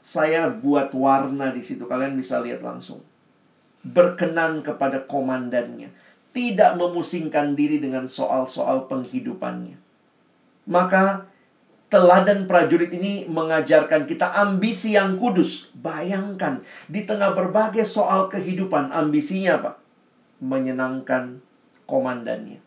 [0.00, 3.02] saya buat warna di situ, kalian bisa lihat langsung.
[3.86, 5.90] Berkenan kepada komandannya,
[6.34, 9.78] tidak memusingkan diri dengan soal-soal penghidupannya.
[10.66, 11.25] Maka
[11.96, 15.72] Teladan prajurit ini mengajarkan kita ambisi yang kudus.
[15.72, 16.60] Bayangkan,
[16.92, 19.80] di tengah berbagai soal kehidupan, ambisinya apa?
[20.44, 21.40] Menyenangkan
[21.88, 22.60] komandannya.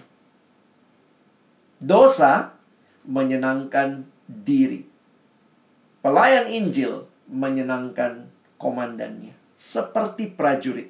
[1.78, 2.58] Dosa
[3.06, 4.90] menyenangkan diri.
[6.02, 9.38] Pelayan Injil menyenangkan komandannya.
[9.54, 10.90] Seperti prajurit.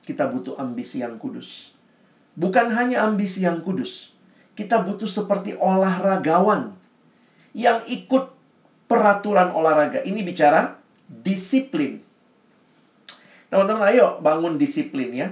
[0.00, 1.76] Kita butuh ambisi yang kudus.
[2.40, 4.16] Bukan hanya ambisi yang kudus,
[4.58, 6.74] kita butuh seperti olahragawan
[7.54, 8.34] yang ikut
[8.90, 10.02] peraturan olahraga.
[10.02, 10.74] Ini bicara
[11.06, 12.02] disiplin.
[13.46, 15.30] Teman-teman, ayo bangun disiplin ya.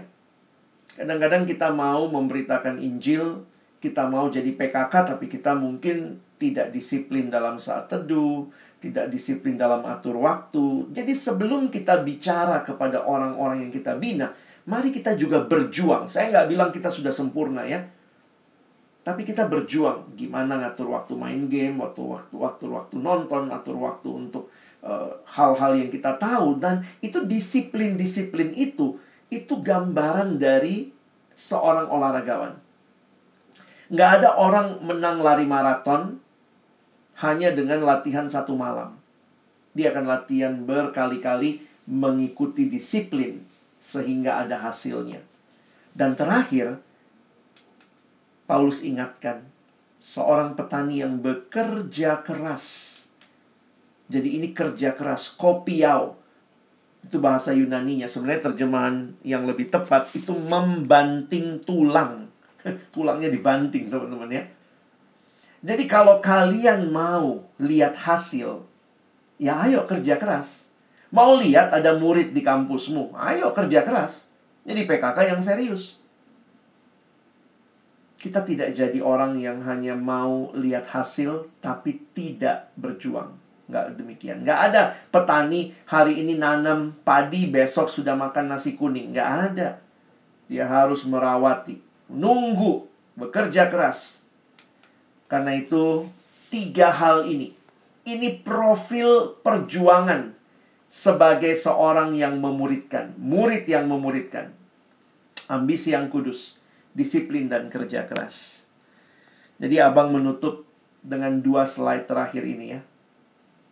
[0.94, 3.42] Kadang-kadang kita mau memberitakan Injil,
[3.82, 8.46] kita mau jadi PKK, tapi kita mungkin tidak disiplin dalam saat teduh,
[8.78, 10.94] tidak disiplin dalam atur waktu.
[10.94, 14.30] Jadi sebelum kita bicara kepada orang-orang yang kita bina,
[14.70, 16.06] mari kita juga berjuang.
[16.06, 17.95] Saya nggak bilang kita sudah sempurna ya.
[19.06, 24.10] Tapi kita berjuang gimana ngatur waktu main game, waktu waktu waktu waktu nonton, atur waktu
[24.10, 24.50] untuk
[24.82, 28.98] eh, hal-hal uh, yang kita tahu dan itu disiplin-disiplin itu
[29.30, 30.90] itu gambaran dari
[31.30, 32.58] seorang olahragawan.
[33.94, 36.18] Nggak ada orang menang lari maraton
[37.22, 38.98] hanya dengan latihan satu malam.
[39.70, 43.38] Dia akan latihan berkali-kali mengikuti disiplin
[43.78, 45.22] sehingga ada hasilnya.
[45.94, 46.82] Dan terakhir,
[48.46, 49.42] Paulus ingatkan,
[49.98, 52.94] seorang petani yang bekerja keras.
[54.06, 56.14] Jadi ini kerja keras, kopiau.
[57.02, 58.06] Itu bahasa Yunaninya.
[58.06, 62.30] Sebenarnya terjemahan yang lebih tepat itu membanting tulang.
[62.94, 64.44] Tulangnya dibanting, teman-teman ya.
[65.66, 68.62] Jadi kalau kalian mau lihat hasil,
[69.42, 70.70] ya ayo kerja keras.
[71.10, 74.30] Mau lihat ada murid di kampusmu, ayo kerja keras.
[74.62, 75.98] Jadi PKK yang serius.
[78.16, 83.36] Kita tidak jadi orang yang hanya mau lihat hasil tapi tidak berjuang.
[83.68, 84.40] Nggak demikian.
[84.40, 89.12] Nggak ada petani hari ini nanam padi, besok sudah makan nasi kuning.
[89.12, 89.68] Nggak ada.
[90.48, 91.76] Dia harus merawati.
[92.08, 92.88] Nunggu.
[93.16, 94.22] Bekerja keras.
[95.26, 96.06] Karena itu,
[96.52, 97.52] tiga hal ini.
[98.06, 100.36] Ini profil perjuangan
[100.86, 103.12] sebagai seorang yang memuridkan.
[103.18, 104.54] Murid yang memuridkan.
[105.50, 106.56] Ambisi yang kudus
[106.96, 108.64] disiplin dan kerja keras.
[109.60, 110.64] Jadi abang menutup
[111.04, 112.80] dengan dua slide terakhir ini ya.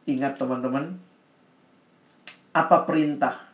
[0.04, 1.00] Ingat teman-teman,
[2.52, 3.48] apa perintah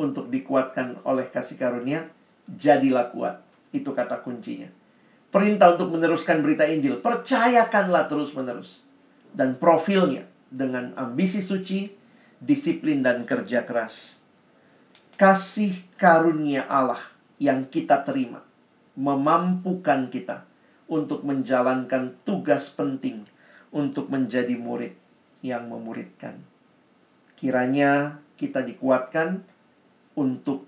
[0.00, 2.08] untuk dikuatkan oleh kasih karunia?
[2.48, 3.44] Jadilah kuat.
[3.70, 4.72] Itu kata kuncinya.
[5.28, 7.04] Perintah untuk meneruskan berita Injil.
[7.04, 8.82] Percayakanlah terus-menerus.
[9.30, 11.86] Dan profilnya dengan ambisi suci,
[12.40, 14.18] disiplin dan kerja keras.
[15.14, 16.98] Kasih karunia Allah
[17.38, 18.49] yang kita terima
[18.94, 20.46] memampukan kita
[20.90, 23.22] untuk menjalankan tugas penting
[23.70, 24.98] untuk menjadi murid
[25.40, 26.42] yang memuridkan.
[27.38, 29.46] Kiranya kita dikuatkan
[30.18, 30.66] untuk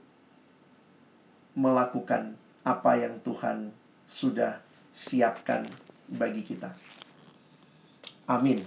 [1.52, 3.74] melakukan apa yang Tuhan
[4.06, 4.62] sudah
[4.94, 5.66] siapkan
[6.08, 6.72] bagi kita.
[8.30, 8.62] Amin.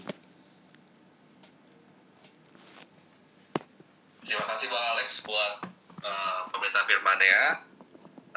[4.26, 5.54] Terima kasih Bang Alex buat
[6.04, 7.64] uh, pendeta firman-Nya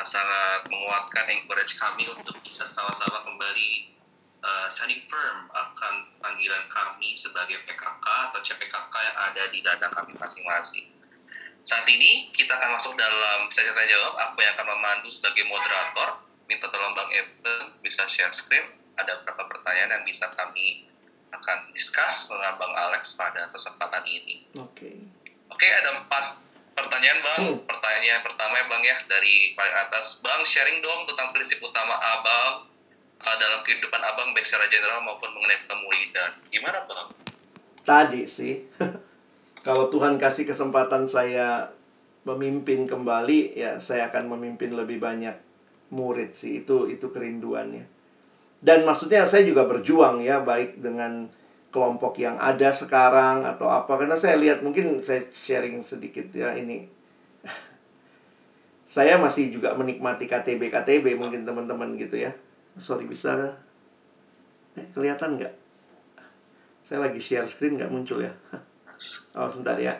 [0.06, 3.98] sangat menguatkan encourage kami untuk bisa sama-sama kembali
[4.42, 10.14] uh, standing firm akan panggilan kami sebagai PKK atau CPKK yang ada di ladang kami
[10.14, 10.94] masing-masing.
[11.66, 14.14] Saat ini kita akan masuk dalam sesi tanya jawab.
[14.30, 16.24] Aku yang akan memandu sebagai moderator.
[16.48, 18.64] Minta tolong Bang Eben bisa share screen.
[18.96, 20.88] Ada beberapa pertanyaan yang bisa kami
[21.28, 24.48] akan discuss dengan Bang Alex pada kesempatan ini.
[24.56, 24.64] Oke.
[24.72, 24.96] Okay.
[25.48, 26.40] Oke, okay, ada empat
[26.78, 27.40] pertanyaan Bang.
[27.42, 27.58] Hmm.
[27.66, 30.22] Pertanyaan pertama ya Bang ya dari paling atas.
[30.22, 32.70] Bang sharing dong tentang prinsip utama Abang
[33.18, 36.30] uh, dalam kehidupan Abang baik secara general maupun mengenai pemuridan.
[36.48, 37.10] Gimana Bang?
[37.82, 38.62] Tadi sih.
[39.66, 41.74] Kalau Tuhan kasih kesempatan saya
[42.22, 45.34] memimpin kembali, ya saya akan memimpin lebih banyak
[45.90, 46.62] murid sih.
[46.62, 47.84] Itu itu kerinduannya.
[48.58, 51.30] Dan maksudnya saya juga berjuang ya baik dengan
[51.78, 53.94] kelompok yang ada sekarang atau apa.
[53.94, 56.90] Karena saya lihat mungkin saya sharing sedikit ya ini.
[58.98, 62.34] Saya masih juga menikmati KTB KTB mungkin teman-teman gitu ya.
[62.80, 63.54] Sorry bisa?
[64.74, 65.54] Eh, kelihatan nggak?
[66.82, 68.34] Saya lagi share screen nggak muncul ya?
[69.38, 69.94] Oh sebentar ya.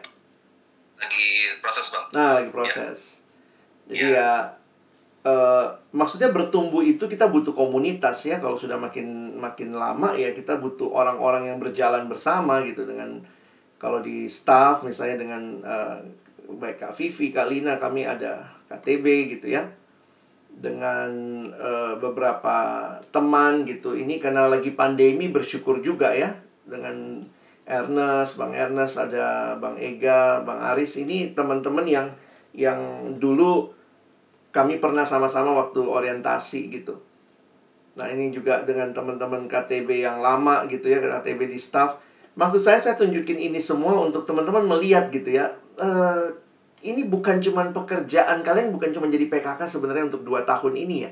[0.99, 1.27] Lagi
[1.63, 2.07] proses bang.
[2.11, 3.23] Nah lagi proses.
[3.87, 3.95] Ya.
[3.95, 4.58] jadi ya, ya
[5.27, 8.39] uh, maksudnya bertumbuh itu kita butuh komunitas ya.
[8.39, 13.23] Kalau sudah makin makin lama ya kita butuh orang-orang yang berjalan bersama gitu dengan
[13.79, 15.99] kalau di staff misalnya dengan uh,
[16.49, 19.67] baik Kak Vivi, Kak Lina kami ada KTB gitu ya.
[20.59, 21.11] Dengan
[21.55, 23.95] uh, beberapa teman gitu.
[23.95, 26.35] Ini karena lagi pandemi bersyukur juga ya.
[26.67, 27.23] Dengan
[27.69, 30.99] Ernest, Bang Ernest, ada Bang Ega, Bang Aris.
[30.99, 32.09] Ini teman-teman yang
[32.57, 32.81] yang
[33.23, 33.78] dulu
[34.49, 36.99] kami pernah sama-sama waktu orientasi gitu.
[37.99, 41.99] Nah, ini juga dengan teman-teman KTB yang lama gitu ya, KTB di staff.
[42.39, 45.59] Maksud saya saya tunjukin ini semua untuk teman-teman melihat gitu ya.
[45.75, 46.31] Uh,
[46.87, 51.11] ini bukan cuma pekerjaan kalian bukan cuma jadi PKK sebenarnya untuk dua tahun ini ya.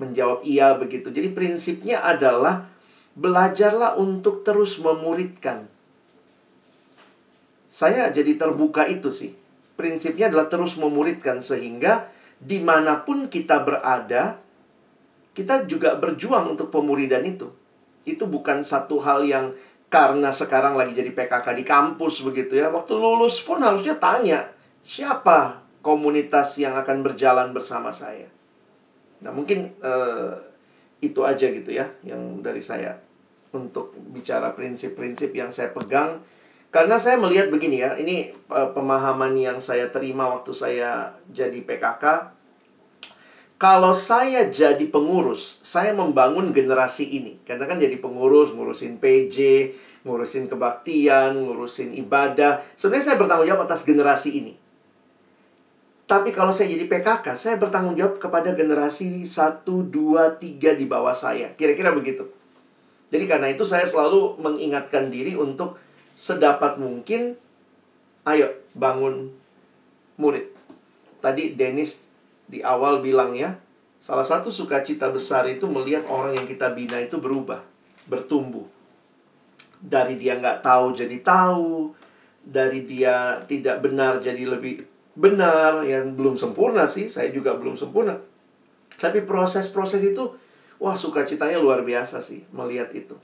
[0.00, 1.12] Menjawab iya begitu.
[1.12, 2.72] Jadi prinsipnya adalah
[3.12, 5.68] belajarlah untuk terus memuridkan.
[7.68, 9.36] Saya jadi terbuka itu sih.
[9.76, 14.38] Prinsipnya adalah terus memuridkan sehingga di mana pun kita berada,
[15.34, 17.50] kita juga berjuang untuk pemuridan itu.
[18.06, 19.54] Itu bukan satu hal yang
[19.88, 22.70] karena sekarang lagi jadi PKK di kampus begitu ya.
[22.70, 24.50] Waktu lulus pun harusnya tanya,
[24.86, 28.30] siapa komunitas yang akan berjalan bersama saya?
[29.18, 30.38] Nah, mungkin uh,
[30.98, 32.98] itu aja gitu ya yang dari saya
[33.54, 36.22] untuk bicara prinsip-prinsip yang saya pegang
[36.68, 42.36] karena saya melihat begini ya ini uh, pemahaman yang saya terima waktu saya jadi PKK
[43.56, 49.36] kalau saya jadi pengurus saya membangun generasi ini karena kan jadi pengurus ngurusin PJ
[50.04, 54.68] ngurusin kebaktian ngurusin ibadah sebenarnya saya bertanggung jawab atas generasi ini
[56.08, 61.12] tapi kalau saya jadi PKK, saya bertanggung jawab kepada generasi 1, 2, 3 di bawah
[61.12, 61.52] saya.
[61.52, 62.24] Kira-kira begitu.
[63.12, 65.76] Jadi karena itu saya selalu mengingatkan diri untuk
[66.18, 67.38] sedapat mungkin
[68.26, 69.30] ayo bangun
[70.18, 70.50] murid.
[71.22, 72.10] Tadi Dennis
[72.50, 73.54] di awal bilang ya,
[74.02, 77.62] salah satu sukacita besar itu melihat orang yang kita bina itu berubah,
[78.10, 78.66] bertumbuh.
[79.78, 81.94] Dari dia nggak tahu jadi tahu,
[82.42, 84.82] dari dia tidak benar jadi lebih
[85.14, 88.18] benar, yang belum sempurna sih, saya juga belum sempurna.
[88.98, 90.34] Tapi proses-proses itu
[90.78, 93.18] Wah, sukacitanya luar biasa sih melihat itu.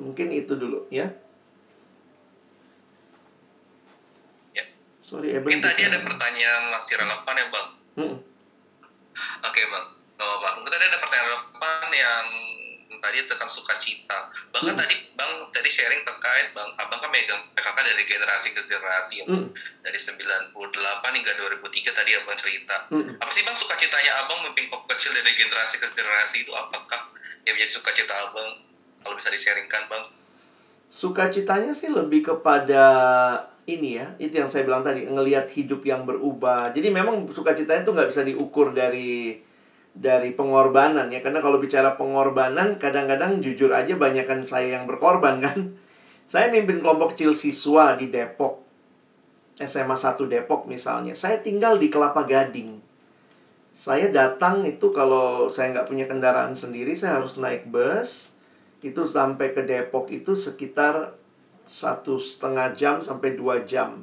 [0.00, 1.12] Mungkin itu dulu ya.
[4.56, 4.64] Ya.
[5.04, 5.44] Sorry, Eben.
[5.44, 7.68] Mungkin tadi ada pertanyaan masih relevan ya, Bang.
[8.00, 8.16] Hmm.
[9.44, 9.86] Oke, Bang.
[10.16, 10.54] Oh, Bang.
[10.60, 12.26] Mungkin tadi ada pertanyaan relevan yang
[13.00, 14.32] tadi tentang sukacita.
[14.52, 14.80] Bahkan hmm.
[14.80, 19.26] tadi Bang tadi sharing terkait Bang Abang kan megang PKK dari generasi ke generasi ya.
[19.26, 19.48] Hmm.
[19.82, 20.56] Dari 98
[21.16, 22.76] hingga 2003 tadi Abang cerita.
[22.92, 23.16] Hmm.
[23.18, 27.10] Apa sih Bang sukacitanya Abang memimpin kelompok kecil dari generasi ke generasi itu apakah
[27.48, 28.69] yang menjadi sukacita Abang?
[29.00, 30.04] Kalau bisa di-sharingkan Bang.
[30.90, 32.84] Sukacitanya sih lebih kepada
[33.64, 36.74] ini ya, itu yang saya bilang tadi, ngelihat hidup yang berubah.
[36.74, 39.38] Jadi memang sukacitanya itu nggak bisa diukur dari
[39.94, 41.22] dari pengorbanan ya.
[41.22, 45.58] Karena kalau bicara pengorbanan kadang-kadang jujur aja banyakkan saya yang berkorban kan.
[46.30, 48.62] Saya mimpin kelompok kecil siswa di Depok
[49.60, 51.12] SMA 1 Depok misalnya.
[51.12, 52.80] Saya tinggal di Kelapa Gading.
[53.76, 58.29] Saya datang itu kalau saya nggak punya kendaraan sendiri saya harus naik bus
[58.80, 61.16] itu sampai ke Depok itu sekitar
[61.68, 64.02] satu setengah jam sampai dua jam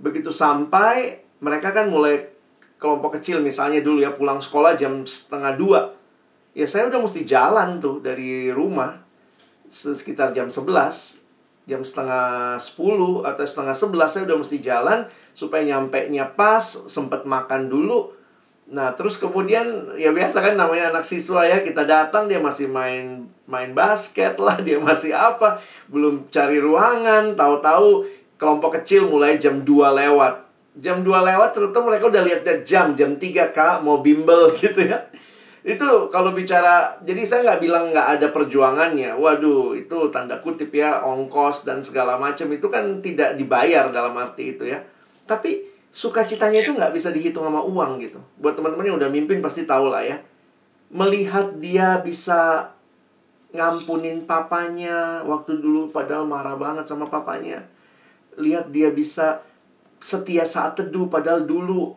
[0.00, 2.32] begitu sampai mereka kan mulai
[2.80, 5.80] kelompok kecil misalnya dulu ya pulang sekolah jam setengah dua
[6.56, 9.02] ya saya udah mesti jalan tuh dari rumah
[9.72, 11.22] sekitar jam 11
[11.62, 17.24] jam setengah 10 atau setengah 11 saya udah mesti jalan supaya nyampe nya pas, sempat
[17.24, 18.12] makan dulu.
[18.70, 23.26] Nah, terus kemudian ya biasa kan namanya anak siswa ya, kita datang dia masih main
[23.50, 25.58] main basket lah, dia masih apa,
[25.90, 28.06] belum cari ruangan, tahu-tahu
[28.38, 30.34] kelompok kecil mulai jam 2 lewat.
[30.78, 35.10] Jam 2 lewat ternyata mereka udah lihat jam, jam 3 Kak mau bimbel gitu ya.
[35.62, 39.14] Itu kalau bicara, jadi saya nggak bilang nggak ada perjuangannya.
[39.14, 44.58] Waduh, itu tanda kutip ya, ongkos dan segala macam itu kan tidak dibayar dalam arti
[44.58, 44.82] itu ya.
[45.22, 48.18] Tapi sukacitanya itu nggak bisa dihitung sama uang gitu.
[48.40, 50.18] Buat teman-teman yang udah mimpin pasti tahu lah ya.
[50.92, 52.72] Melihat dia bisa
[53.52, 57.68] ngampunin papanya waktu dulu padahal marah banget sama papanya.
[58.40, 59.44] Lihat dia bisa
[60.00, 61.94] setia saat teduh padahal dulu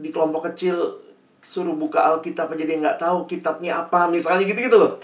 [0.00, 1.06] di kelompok kecil
[1.38, 4.98] suruh buka Alkitab aja dia nggak tahu kitabnya apa misalnya gitu-gitu loh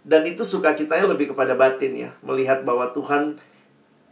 [0.00, 3.36] dan itu sukacitanya lebih kepada batin ya melihat bahwa Tuhan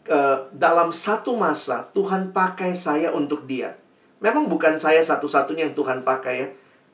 [0.08, 3.76] uh, dalam satu masa Tuhan pakai saya untuk dia.
[4.22, 6.48] Memang bukan saya satu-satunya yang Tuhan pakai ya.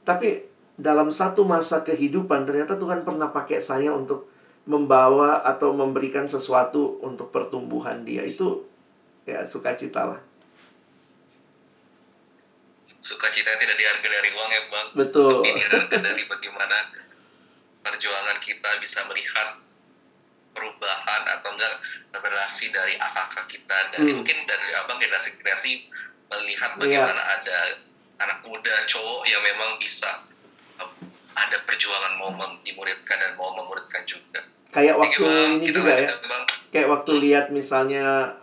[0.05, 0.49] Tapi
[0.81, 4.31] dalam satu masa kehidupan ternyata Tuhan pernah pakai saya untuk
[4.69, 8.25] membawa atau memberikan sesuatu untuk pertumbuhan dia.
[8.25, 8.65] Itu
[9.29, 10.21] ya sukacita lah.
[12.99, 14.89] Sukacita tidak dihargai dari uang ya bang.
[14.97, 15.33] Betul.
[15.45, 16.77] Tapi dihargai dari bagaimana
[17.85, 19.68] perjuangan kita bisa melihat
[20.59, 21.75] perubahan atau enggak
[22.19, 24.19] relasi dari akak kita dari hmm.
[24.19, 25.87] mungkin dari abang generasi generasi
[26.27, 26.79] melihat iya.
[26.83, 27.37] bagaimana yeah.
[27.39, 27.59] ada
[28.19, 30.27] anak muda cowok yang memang bisa
[30.83, 30.91] um,
[31.39, 32.35] ada perjuangan mau
[32.67, 34.43] dimuridkan dan mau memuridkan juga
[34.75, 36.45] kayak waktu Jadi, ini juga ya bang.
[36.75, 37.23] kayak waktu hmm.
[37.23, 38.35] lihat misalnya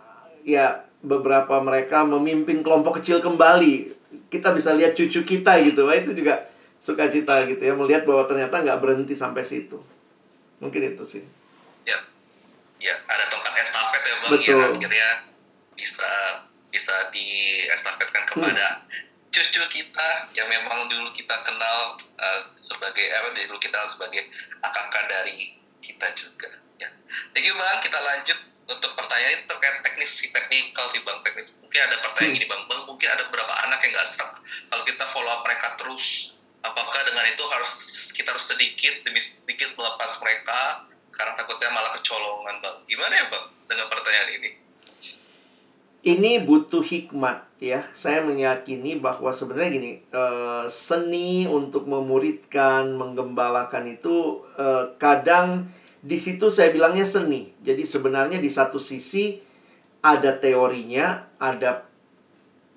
[0.48, 3.92] ya beberapa mereka memimpin kelompok kecil kembali
[4.32, 6.48] kita bisa lihat cucu kita gitu Wah, itu juga
[6.80, 9.78] sukacita gitu ya melihat bahwa ternyata nggak berhenti sampai situ
[10.58, 11.22] mungkin itu sih
[11.86, 11.98] ya
[12.82, 14.46] ya ada tongkat estafet ya bang Betul.
[14.52, 15.10] yang akhirnya
[15.78, 16.10] bisa
[16.68, 19.32] bisa diestafetkan kepada hmm.
[19.32, 24.28] cucu kita yang memang dulu kita kenal uh, sebagai apa dulu kita sebagai
[24.60, 26.90] akak dari kita juga ya.
[27.32, 31.80] Jadi bang kita lanjut untuk pertanyaan ini terkait teknis si teknikal sih bang teknis mungkin
[31.86, 32.38] ada pertanyaan hmm.
[32.42, 35.78] gini bang bang mungkin ada beberapa anak yang nggak serak kalau kita follow up mereka
[35.78, 36.34] terus
[36.66, 37.72] apakah dengan itu harus
[38.10, 40.82] kita harus sedikit demi sedikit melepas mereka
[41.16, 42.76] karena takutnya malah kecolongan bang.
[42.84, 44.50] Gimana ya bang dengan pertanyaan ini?
[46.06, 47.82] Ini butuh hikmat ya.
[47.96, 55.66] Saya meyakini bahwa sebenarnya gini uh, seni untuk memuridkan menggembalakan itu uh, kadang
[56.04, 57.50] di situ saya bilangnya seni.
[57.64, 59.42] Jadi sebenarnya di satu sisi
[60.04, 61.82] ada teorinya, ada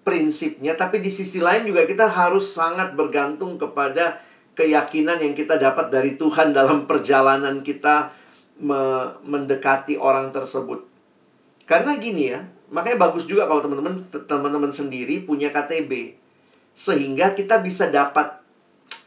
[0.01, 4.17] prinsipnya, tapi di sisi lain juga kita harus sangat bergantung kepada
[4.57, 8.18] keyakinan yang kita dapat dari Tuhan dalam perjalanan kita
[8.59, 10.83] me mendekati orang tersebut.
[11.63, 16.19] Karena gini ya, makanya bagus juga kalau teman-teman teman-teman sendiri punya KTB.
[16.75, 18.39] Sehingga kita bisa dapat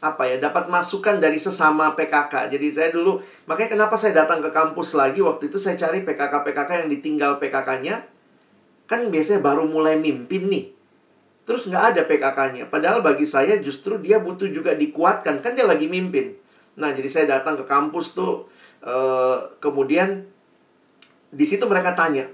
[0.03, 2.51] apa ya dapat masukan dari sesama PKK.
[2.51, 6.43] Jadi saya dulu makanya kenapa saya datang ke kampus lagi waktu itu saya cari PKK
[6.43, 8.03] PKK yang ditinggal PKK-nya
[8.83, 10.75] kan biasanya baru mulai mimpin nih.
[11.47, 12.67] Terus nggak ada PKK-nya.
[12.67, 16.35] Padahal bagi saya justru dia butuh juga dikuatkan kan dia lagi mimpin.
[16.75, 18.51] Nah jadi saya datang ke kampus tuh
[18.83, 20.27] uh, kemudian
[21.33, 22.29] di situ mereka tanya,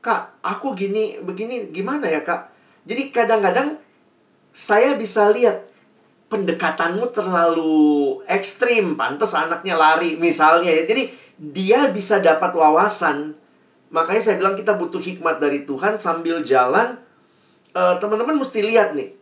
[0.00, 2.48] kak aku gini begini gimana ya kak?
[2.88, 3.76] Jadi kadang-kadang
[4.48, 5.68] saya bisa lihat
[6.32, 10.84] pendekatanmu terlalu ekstrim, pantas anaknya lari misalnya ya.
[10.88, 11.02] Jadi
[11.36, 13.36] dia bisa dapat wawasan.
[13.88, 17.00] Makanya saya bilang kita butuh hikmat dari Tuhan sambil jalan.
[17.76, 19.12] eh, teman-teman mesti lihat nih.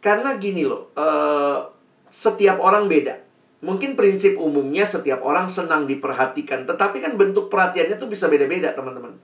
[0.00, 1.66] Karena gini loh, uh,
[2.06, 3.25] setiap orang beda.
[3.64, 9.16] Mungkin prinsip umumnya setiap orang senang diperhatikan, tetapi kan bentuk perhatiannya tuh bisa beda-beda, teman-teman.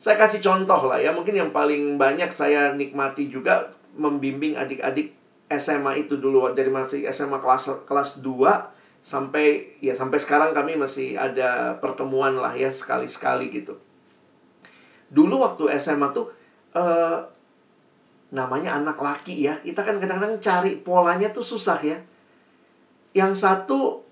[0.00, 5.18] Saya kasih contoh lah ya, mungkin yang paling banyak saya nikmati juga membimbing adik-adik
[5.48, 11.16] SMA itu dulu dari masih SMA kelas kelas 2 sampai ya sampai sekarang kami masih
[11.16, 13.80] ada pertemuan lah ya sekali-sekali gitu.
[15.08, 16.28] Dulu waktu SMA tuh
[16.76, 17.18] uh,
[18.28, 19.56] namanya anak laki ya.
[19.64, 21.96] Kita kan kadang-kadang cari polanya tuh susah ya.
[23.16, 24.04] Yang satu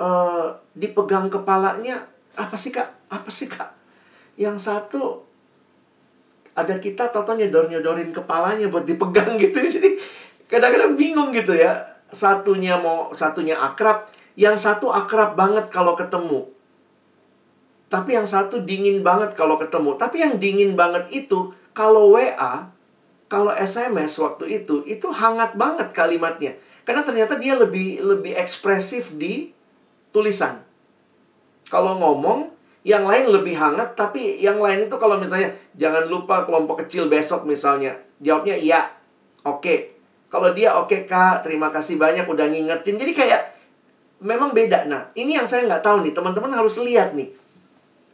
[0.00, 3.12] uh, dipegang kepalanya apa sih Kak?
[3.12, 3.70] Apa sih Kak?
[4.34, 5.02] Yang satu
[6.54, 9.58] ada kita toto nyodor-nyodorin kepalanya buat dipegang gitu.
[9.58, 9.90] Jadi
[10.46, 14.06] kadang-kadang bingung gitu ya satunya mau satunya akrab
[14.38, 16.46] yang satu akrab banget kalau ketemu
[17.90, 22.70] tapi yang satu dingin banget kalau ketemu tapi yang dingin banget itu kalau WA
[23.26, 26.54] kalau SMS waktu itu itu hangat banget kalimatnya
[26.84, 29.50] karena ternyata dia lebih lebih ekspresif di
[30.12, 30.60] tulisan.
[31.72, 32.52] Kalau ngomong
[32.84, 37.48] yang lain lebih hangat tapi yang lain itu kalau misalnya jangan lupa kelompok kecil besok
[37.48, 38.92] misalnya jawabnya iya
[39.42, 39.64] oke.
[39.64, 39.78] Okay.
[40.28, 43.00] kalau dia oke okay, kak terima kasih banyak udah ngingetin.
[43.00, 43.42] Jadi kayak
[44.20, 44.84] memang beda.
[44.84, 47.32] Nah ini yang saya nggak tahu nih teman-teman harus lihat nih.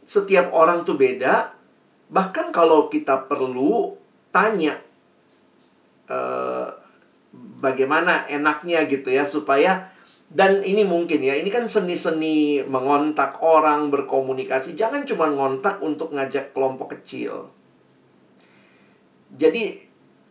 [0.07, 1.51] Setiap orang tuh beda
[2.11, 3.95] bahkan kalau kita perlu
[4.31, 4.79] tanya
[6.11, 6.80] uh,
[7.61, 9.93] bagaimana enaknya gitu ya supaya
[10.31, 14.79] dan ini mungkin ya, ini kan seni-seni mengontak orang, berkomunikasi.
[14.79, 17.51] Jangan cuma ngontak untuk ngajak kelompok kecil.
[19.35, 19.75] Jadi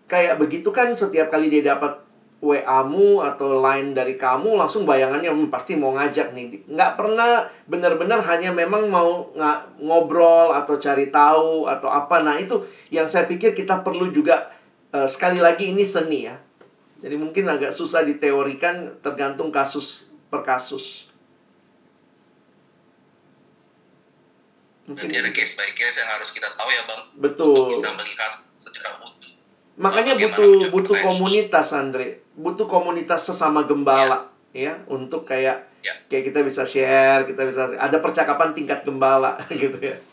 [0.08, 2.00] kayak begitu kan setiap kali dia dapat
[2.40, 6.64] WA-mu atau line dari kamu langsung bayangannya hmm, pasti mau ngajak nih.
[6.64, 12.24] Nggak pernah benar-benar hanya memang mau ng ngobrol atau cari tahu atau apa.
[12.24, 14.48] Nah itu yang saya pikir kita perlu juga
[14.96, 16.40] uh, sekali lagi ini seni ya
[17.00, 21.08] jadi mungkin agak susah diteorikan tergantung kasus per kasus.
[24.84, 27.02] Mungkin Berarti ada case by case yang harus kita tahu ya bang.
[27.16, 27.56] Betul.
[27.56, 29.32] Untuk bisa melihat secara utuh.
[29.80, 35.94] Makanya butuh butuh komunitas Andre, butuh komunitas sesama gembala ya, ya untuk kayak ya.
[36.04, 39.96] kayak kita bisa share, kita bisa ada percakapan tingkat gembala gitu ya.
[39.96, 40.09] Ya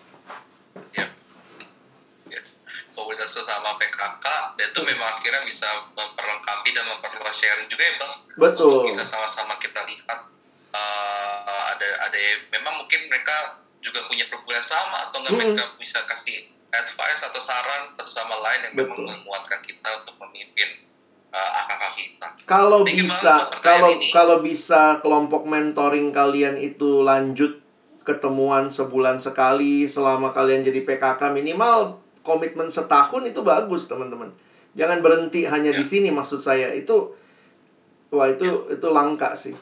[3.08, 4.26] komunitas sesama PKK
[4.60, 5.64] dan itu memang akhirnya bisa
[5.96, 10.28] memperlengkapi dan memperluas sharing juga ya bang betul untuk bisa sama-sama kita lihat
[10.76, 12.20] uh, ada ada
[12.52, 15.40] memang mungkin mereka juga punya perbuatan sama atau nggak hmm.
[15.40, 19.08] mereka bisa kasih advice atau saran satu sama lain yang betul.
[19.08, 20.84] memang menguatkan kita untuk memimpin
[21.32, 22.28] uh, AKK kita.
[22.44, 23.34] Kalau Thank bisa,
[23.64, 24.12] kalau ini.
[24.12, 27.64] kalau bisa kelompok mentoring kalian itu lanjut
[28.04, 34.36] ketemuan sebulan sekali selama kalian jadi PKK minimal komitmen setahun itu bagus teman-teman
[34.76, 35.80] jangan berhenti hanya ya.
[35.80, 37.16] di sini maksud saya itu
[38.12, 38.76] wah itu ya.
[38.76, 39.56] itu langka sih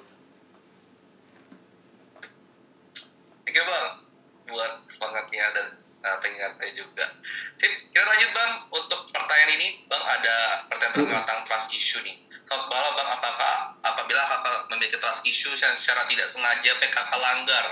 [3.46, 3.88] Oke bang
[4.50, 5.68] buat semangatnya dan
[6.04, 7.06] uh, pengingatnya juga
[7.56, 10.36] Sip, kita lanjut bang untuk pertanyaan ini bang ada
[10.68, 11.14] pertanyaan hmm.
[11.22, 16.72] tentang trust issue nih malam bang apakah apabila kakak memiliki trust issue secara tidak sengaja
[16.82, 17.66] PKK langgar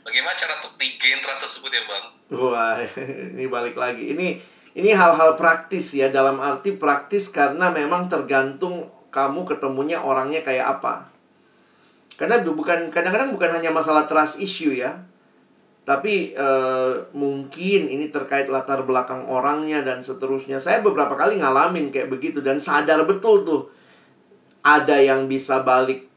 [0.00, 2.04] Bagaimana cara untuk regain trust tersebut ya bang?
[2.36, 2.76] Wah,
[3.36, 4.16] ini balik lagi.
[4.16, 4.28] Ini
[4.76, 11.10] ini hal-hal praktis ya dalam arti praktis karena memang tergantung kamu ketemunya orangnya kayak apa.
[12.14, 15.00] Karena bukan kadang-kadang bukan hanya masalah trust issue ya.
[15.88, 20.60] Tapi uh, mungkin ini terkait latar belakang orangnya dan seterusnya.
[20.60, 23.62] Saya beberapa kali ngalamin kayak begitu dan sadar betul tuh
[24.60, 26.09] ada yang bisa balik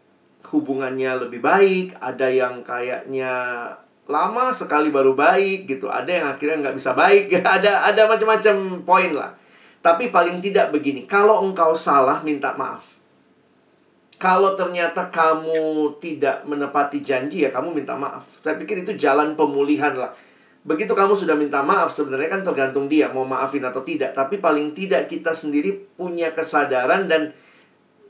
[0.53, 3.33] hubungannya lebih baik, ada yang kayaknya
[4.05, 9.11] lama sekali baru baik gitu, ada yang akhirnya nggak bisa baik, ada ada macam-macam poin
[9.17, 9.33] lah.
[9.83, 13.01] Tapi paling tidak begini, kalau engkau salah minta maaf.
[14.15, 18.39] Kalau ternyata kamu tidak menepati janji ya kamu minta maaf.
[18.39, 20.15] Saya pikir itu jalan pemulihan lah.
[20.63, 24.15] Begitu kamu sudah minta maaf sebenarnya kan tergantung dia mau maafin atau tidak.
[24.15, 27.35] Tapi paling tidak kita sendiri punya kesadaran dan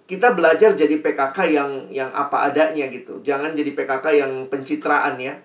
[0.03, 3.23] kita belajar jadi PKK yang yang apa adanya gitu.
[3.23, 5.39] Jangan jadi PKK yang pencitraan ya.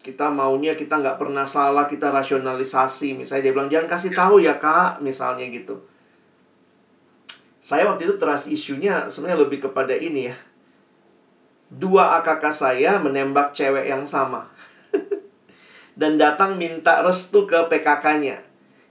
[0.00, 3.16] Kita maunya kita nggak pernah salah, kita rasionalisasi.
[3.20, 5.76] Misalnya dia bilang, jangan kasih tahu ya kak, misalnya gitu.
[7.60, 10.36] Saya waktu itu trust isunya sebenarnya lebih kepada ini ya.
[11.68, 14.48] Dua AKK saya menembak cewek yang sama.
[16.00, 18.40] Dan datang minta restu ke PKK-nya.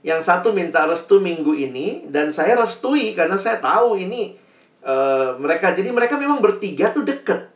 [0.00, 4.39] Yang satu minta restu minggu ini dan saya restui karena saya tahu ini
[4.84, 7.48] uh, mereka jadi mereka memang bertiga tuh deket.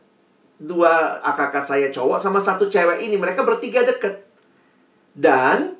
[0.55, 4.23] Dua AKK saya cowok sama satu cewek ini mereka bertiga deket.
[5.15, 5.75] Dan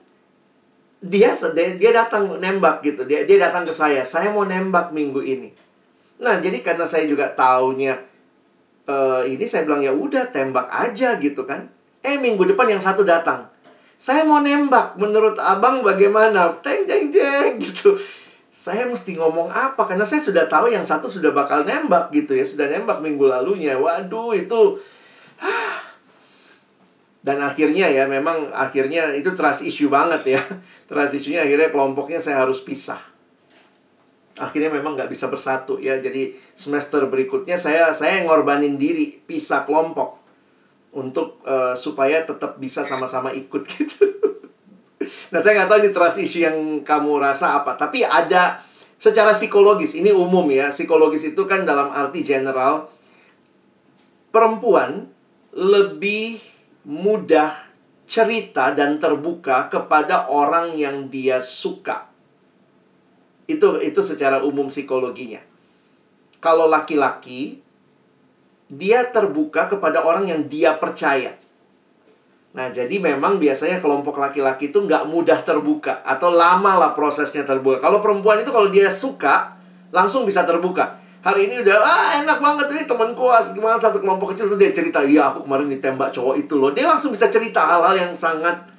[0.99, 3.07] dia dia datang nembak gitu.
[3.07, 4.03] Dia dia datang ke saya.
[4.03, 5.49] Saya mau nembak minggu ini.
[6.15, 7.99] Nah, jadi karena saya juga taunya
[8.87, 11.67] uh, ini saya bilang ya udah tembak aja gitu kan.
[12.05, 13.55] Eh minggu depan yang satu datang
[13.95, 16.51] saya mau nembak, menurut abang bagaimana?
[16.59, 17.95] Teng, teng, teng, gitu.
[18.55, 19.83] Saya mesti ngomong apa?
[19.83, 22.47] Karena saya sudah tahu yang satu sudah bakal nembak gitu ya.
[22.47, 23.75] Sudah nembak minggu lalunya.
[23.75, 24.79] Waduh, itu...
[27.25, 30.41] Dan akhirnya ya, memang akhirnya itu trust issue banget ya.
[30.89, 33.01] Trust issue-nya akhirnya kelompoknya saya harus pisah.
[34.37, 35.97] Akhirnya memang nggak bisa bersatu ya.
[35.97, 40.21] Jadi semester berikutnya saya saya ngorbanin diri, pisah kelompok
[40.93, 44.05] untuk uh, supaya tetap bisa sama-sama ikut gitu.
[45.31, 48.59] nah saya nggak tahu ini trust issue yang kamu rasa apa, tapi ada
[48.95, 52.87] secara psikologis ini umum ya psikologis itu kan dalam arti general
[54.31, 55.07] perempuan
[55.55, 56.39] lebih
[56.83, 57.55] mudah
[58.05, 62.11] cerita dan terbuka kepada orang yang dia suka.
[63.49, 65.41] Itu itu secara umum psikologinya.
[66.43, 67.63] Kalau laki-laki
[68.69, 71.37] dia terbuka kepada orang yang dia percaya.
[72.55, 77.83] Nah, jadi memang biasanya kelompok laki-laki itu nggak mudah terbuka atau lama lah prosesnya terbuka.
[77.83, 79.59] Kalau perempuan itu kalau dia suka
[79.91, 81.03] langsung bisa terbuka.
[81.19, 85.03] Hari ini udah ah enak banget ini temanku gimana satu kelompok kecil tuh dia cerita,
[85.03, 88.71] "Iya, aku kemarin ditembak cowok itu loh." Dia langsung bisa cerita hal-hal yang sangat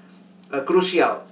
[0.55, 1.27] uh, krusial.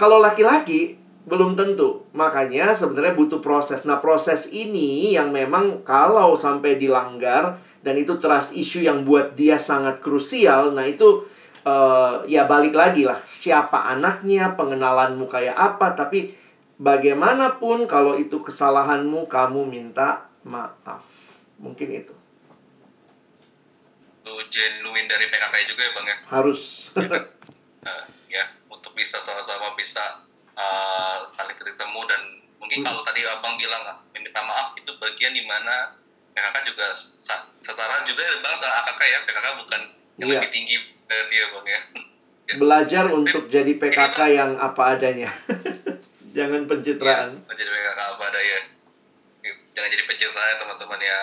[0.00, 2.04] Kalau laki-laki belum tentu.
[2.12, 3.84] Makanya sebenarnya butuh proses.
[3.88, 9.60] Nah, proses ini yang memang kalau sampai dilanggar dan itu trust issue yang buat dia
[9.60, 11.28] sangat krusial, nah itu
[11.64, 16.36] uh, ya balik lagi lah siapa anaknya, pengenalanmu kayak apa, tapi
[16.78, 21.04] bagaimanapun kalau itu kesalahanmu kamu minta maaf.
[21.58, 22.14] Mungkin itu.
[24.24, 26.16] Itu genuine dari PKK juga ya Bang ya?
[26.28, 26.60] Harus.
[26.96, 27.24] ya, kan?
[27.88, 28.04] uh,
[28.36, 30.24] ya untuk bisa sama-sama bisa
[30.56, 32.22] uh, saling ketemu dan
[32.60, 32.86] mungkin hmm.
[32.88, 33.84] kalau tadi Abang bilang
[34.16, 35.92] meminta maaf itu bagian di mana
[36.34, 36.86] PKK juga
[37.60, 39.80] setara juga ya Bang AKK ya PKK bukan
[40.18, 40.40] yang yeah.
[40.40, 40.76] lebih tinggi
[41.14, 41.80] berarti ya Bang ya.
[42.60, 45.30] Belajar untuk jadi PKK yang apa adanya.
[46.36, 47.38] Jangan pencitraan.
[47.46, 48.74] Ya, jadi PKK apa adanya
[49.74, 51.20] jangan jadi pencitraan ya teman-teman ya.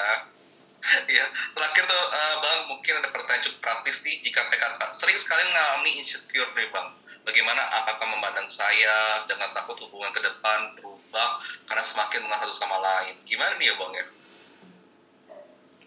[1.05, 4.17] Ya terakhir tuh uh, bang mungkin ada pertanyaan cukup praktis nih.
[4.25, 6.87] Jika PKK sering sekali mengalami insecure nih bang.
[7.21, 7.61] Bagaimana?
[7.69, 11.37] Apakah memandang saya dengan takut hubungan ke depan berubah
[11.69, 13.13] karena semakin mengenal satu sama lain?
[13.29, 14.05] Gimana nih ya bang ya?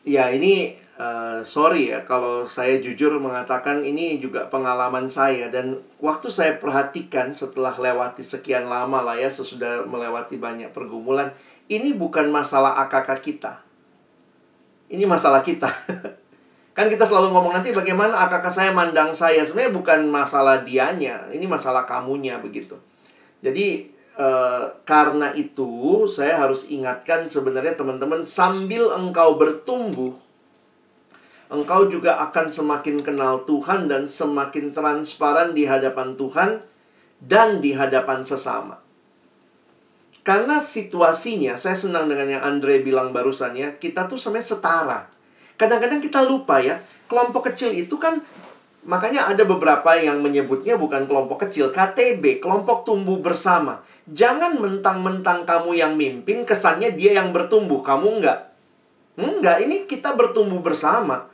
[0.05, 6.29] Ya ini uh, sorry ya kalau saya jujur mengatakan ini juga pengalaman saya dan waktu
[6.31, 11.35] saya perhatikan setelah lewati sekian lama lah ya sesudah melewati banyak pergumulan
[11.69, 13.53] ini bukan masalah AKK kita.
[14.93, 15.69] Ini masalah kita.
[16.77, 19.41] kan kita selalu ngomong nanti bagaimana AKK saya mandang saya.
[19.49, 22.77] Sebenarnya bukan masalah dianya, ini masalah kamunya begitu.
[23.41, 24.29] Jadi e,
[24.85, 30.24] karena itu saya harus ingatkan sebenarnya teman-teman sambil engkau bertumbuh
[31.55, 36.61] engkau juga akan semakin kenal Tuhan dan semakin transparan di hadapan Tuhan
[37.23, 38.83] dan di hadapan sesama.
[40.25, 45.01] Karena situasinya, saya senang dengan yang Andre bilang barusan ya, kita tuh sebenarnya setara.
[45.61, 48.25] Kadang-kadang kita lupa ya, kelompok kecil itu kan
[48.89, 53.85] makanya ada beberapa yang menyebutnya bukan kelompok kecil, KTB, kelompok tumbuh bersama.
[54.09, 58.53] Jangan mentang-mentang kamu yang mimpin, kesannya dia yang bertumbuh, kamu enggak.
[59.21, 61.34] Enggak, ini kita bertumbuh bersama.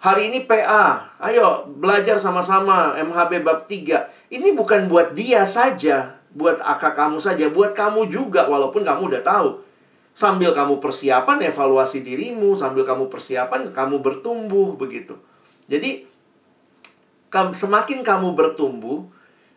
[0.00, 4.32] Hari ini PA, ayo belajar sama-sama MHB bab 3.
[4.32, 9.20] Ini bukan buat dia saja, buat akak kamu saja, buat kamu juga walaupun kamu udah
[9.20, 9.60] tahu.
[10.16, 15.20] Sambil kamu persiapan evaluasi dirimu, sambil kamu persiapan kamu bertumbuh begitu.
[15.68, 16.08] Jadi
[17.52, 19.04] semakin kamu bertumbuh,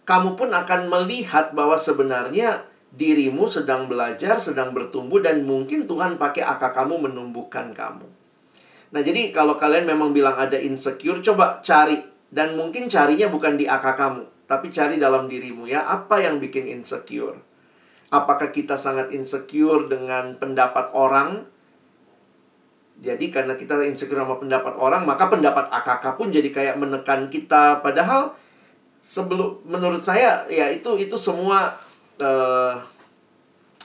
[0.04, 6.44] kamu pun akan melihat bahwa sebenarnya dirimu sedang belajar, sedang bertumbuh dan mungkin Tuhan pakai
[6.44, 8.23] akak kamu menumbuhkan kamu.
[8.94, 11.98] Nah, jadi kalau kalian memang bilang ada insecure, coba cari
[12.30, 16.70] dan mungkin carinya bukan di akak kamu, tapi cari dalam dirimu ya, apa yang bikin
[16.70, 17.42] insecure?
[18.14, 21.50] Apakah kita sangat insecure dengan pendapat orang?
[23.02, 27.82] Jadi karena kita insecure sama pendapat orang, maka pendapat AKK pun jadi kayak menekan kita.
[27.82, 28.38] Padahal
[29.02, 31.74] sebelum menurut saya ya itu itu semua
[32.22, 32.78] uh,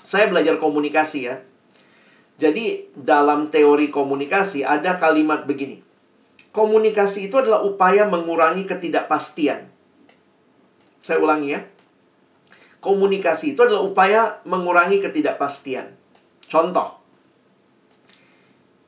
[0.05, 1.41] saya belajar komunikasi ya.
[2.39, 5.83] Jadi dalam teori komunikasi ada kalimat begini.
[6.55, 9.67] Komunikasi itu adalah upaya mengurangi ketidakpastian.
[11.03, 11.61] Saya ulangi ya.
[12.79, 15.99] Komunikasi itu adalah upaya mengurangi ketidakpastian.
[16.47, 16.95] Contoh.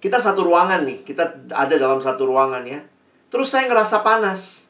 [0.00, 2.80] Kita satu ruangan nih, kita ada dalam satu ruangan ya.
[3.28, 4.64] Terus saya ngerasa panas.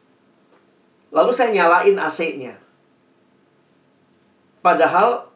[1.13, 2.59] Lalu saya nyalain AC-nya.
[4.61, 5.31] Padahal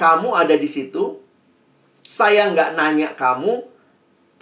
[0.00, 1.20] kamu ada di situ,
[2.10, 3.62] saya nggak nanya kamu,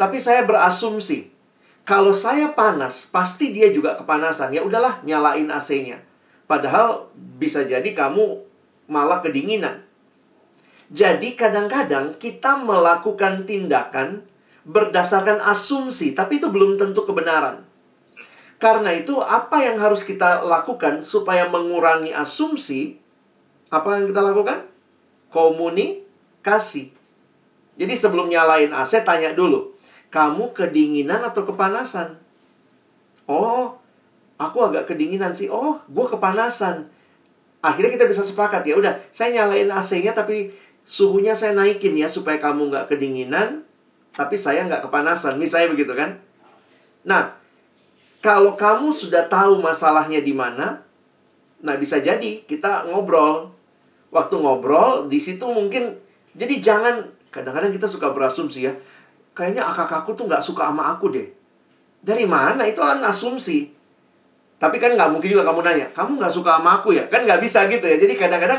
[0.01, 1.37] tapi saya berasumsi
[1.89, 4.53] kalau saya panas, pasti dia juga kepanasan.
[4.53, 6.05] Ya udahlah, nyalain AC-nya.
[6.45, 8.45] Padahal bisa jadi kamu
[8.93, 9.89] malah kedinginan.
[10.93, 14.21] Jadi kadang-kadang kita melakukan tindakan
[14.69, 17.65] berdasarkan asumsi, tapi itu belum tentu kebenaran.
[18.61, 23.01] Karena itu apa yang harus kita lakukan supaya mengurangi asumsi?
[23.73, 24.69] Apa yang kita lakukan?
[25.33, 26.93] Komunikasi.
[27.79, 29.71] Jadi sebelum nyalain AC tanya dulu,
[30.11, 32.19] kamu kedinginan atau kepanasan?
[33.31, 33.79] Oh,
[34.35, 35.47] aku agak kedinginan sih.
[35.47, 36.91] Oh, gue kepanasan.
[37.63, 38.75] Akhirnya kita bisa sepakat ya.
[38.75, 40.51] Udah, saya nyalain AC-nya tapi
[40.83, 43.63] suhunya saya naikin ya supaya kamu nggak kedinginan,
[44.19, 45.39] tapi saya nggak kepanasan.
[45.39, 46.19] Misalnya begitu kan?
[47.07, 47.39] Nah,
[48.19, 50.83] kalau kamu sudah tahu masalahnya di mana,
[51.63, 53.55] nah bisa jadi kita ngobrol.
[54.09, 56.01] Waktu ngobrol di situ mungkin
[56.33, 58.73] jadi jangan kadang-kadang kita suka berasumsi ya.
[59.33, 61.29] Kayaknya akak aku tuh nggak suka sama aku deh.
[62.03, 62.67] Dari mana?
[62.67, 63.71] Itu kan asumsi.
[64.59, 67.07] Tapi kan nggak mungkin juga kamu nanya, kamu nggak suka sama aku ya?
[67.07, 67.95] Kan nggak bisa gitu ya.
[67.95, 68.59] Jadi kadang-kadang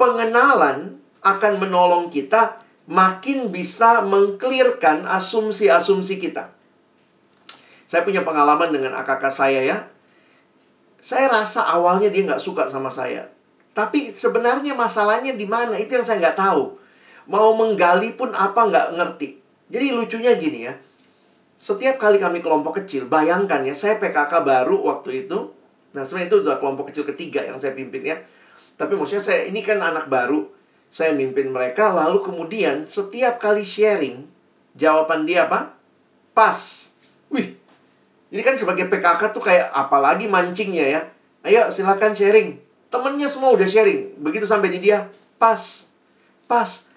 [0.00, 6.50] pengenalan akan menolong kita makin bisa mengklirkan asumsi-asumsi kita.
[7.84, 9.78] Saya punya pengalaman dengan AKK saya ya.
[10.96, 13.28] Saya rasa awalnya dia nggak suka sama saya.
[13.76, 15.76] Tapi sebenarnya masalahnya di mana?
[15.76, 16.81] Itu yang saya nggak tahu.
[17.30, 19.28] Mau menggali pun apa nggak ngerti.
[19.72, 20.74] Jadi lucunya gini ya.
[21.62, 25.54] Setiap kali kami kelompok kecil, bayangkan ya, saya PKK baru waktu itu.
[25.94, 28.18] Nah, sebenarnya itu udah kelompok kecil ketiga yang saya pimpin ya.
[28.74, 30.50] Tapi maksudnya saya ini kan anak baru.
[30.92, 34.28] Saya mimpin mereka, lalu kemudian setiap kali sharing,
[34.76, 35.72] jawaban dia apa?
[36.36, 36.90] Pas.
[37.32, 37.56] Wih,
[38.28, 41.00] ini kan sebagai PKK tuh kayak apalagi mancingnya ya.
[41.48, 42.60] Ayo silakan sharing.
[42.92, 44.20] Temennya semua udah sharing.
[44.20, 45.08] Begitu sampai di dia,
[45.40, 45.88] pas.
[46.44, 46.91] Pas.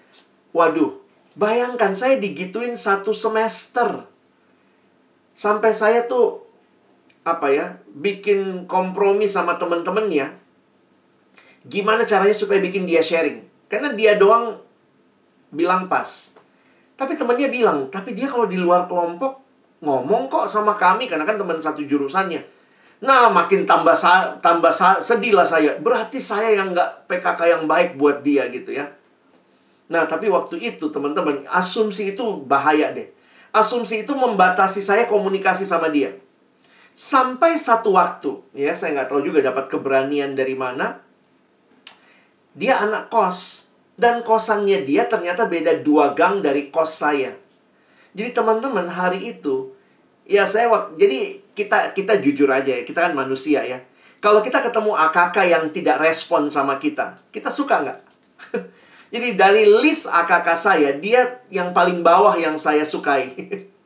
[0.56, 0.96] Waduh,
[1.36, 4.08] bayangkan saya digituin satu semester.
[5.36, 6.48] Sampai saya tuh
[7.28, 10.32] apa ya bikin kompromi sama temen-temennya.
[11.68, 13.44] Gimana caranya supaya bikin dia sharing?
[13.68, 14.56] Karena dia doang
[15.52, 16.32] bilang pas.
[16.96, 19.44] Tapi temennya bilang tapi dia kalau di luar kelompok
[19.84, 22.40] ngomong kok sama kami karena kan teman satu jurusannya.
[23.04, 25.76] Nah makin tambah sa tambah sa sedih lah saya.
[25.76, 28.88] Berarti saya yang nggak PKK yang baik buat dia gitu ya
[29.86, 33.16] nah tapi waktu itu teman-teman asumsi itu bahaya deh
[33.56, 36.12] asumsi itu membatasi saya komunikasi sama dia.
[36.96, 41.00] Sampai satu waktu, ya saya nggak tahu juga dapat keberanian dari mana.
[42.56, 43.68] Dia anak kos,
[44.00, 47.36] dan kosannya dia ternyata beda dua gang dari kos saya.
[48.16, 49.76] Jadi teman-teman hari itu,
[50.24, 53.84] ya saya jadi kita kita jujur aja ya, kita kan manusia ya.
[54.24, 57.98] Kalau kita ketemu AKK yang tidak respon sama kita, kita suka nggak?
[59.10, 63.30] Jadi dari list AKK saya, dia yang paling bawah yang saya sukai.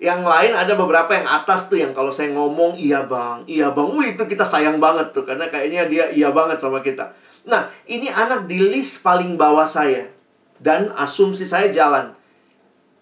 [0.00, 3.84] yang lain ada beberapa yang atas tuh yang kalau saya ngomong iya bang, iya bang,
[3.92, 7.12] wih itu kita sayang banget tuh karena kayaknya dia iya banget sama kita.
[7.44, 10.08] Nah ini anak di list paling bawah saya
[10.56, 12.16] dan asumsi saya jalan.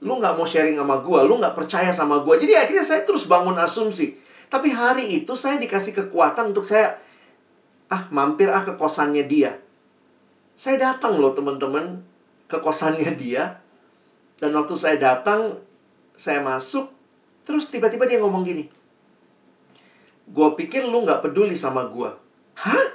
[0.02, 2.34] Lu nggak mau sharing sama gue, lu nggak percaya sama gue.
[2.34, 4.18] Jadi akhirnya saya terus bangun asumsi.
[4.50, 6.98] Tapi hari itu saya dikasih kekuatan untuk saya
[7.94, 9.54] ah mampir ah ke kosannya dia
[10.58, 12.02] saya datang loh teman-teman
[12.50, 13.62] ke kosannya dia.
[14.38, 15.58] Dan waktu saya datang,
[16.18, 16.90] saya masuk,
[17.46, 18.66] terus tiba-tiba dia ngomong gini.
[20.26, 22.10] Gue pikir lu gak peduli sama gue.
[22.58, 22.86] Hah?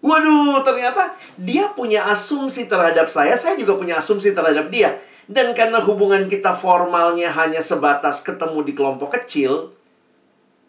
[0.00, 4.96] Waduh, ternyata dia punya asumsi terhadap saya, saya juga punya asumsi terhadap dia.
[5.28, 9.76] Dan karena hubungan kita formalnya hanya sebatas ketemu di kelompok kecil,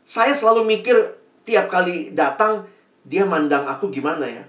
[0.04, 1.16] saya selalu mikir
[1.48, 2.68] tiap kali datang,
[3.08, 4.44] dia mandang aku gimana ya?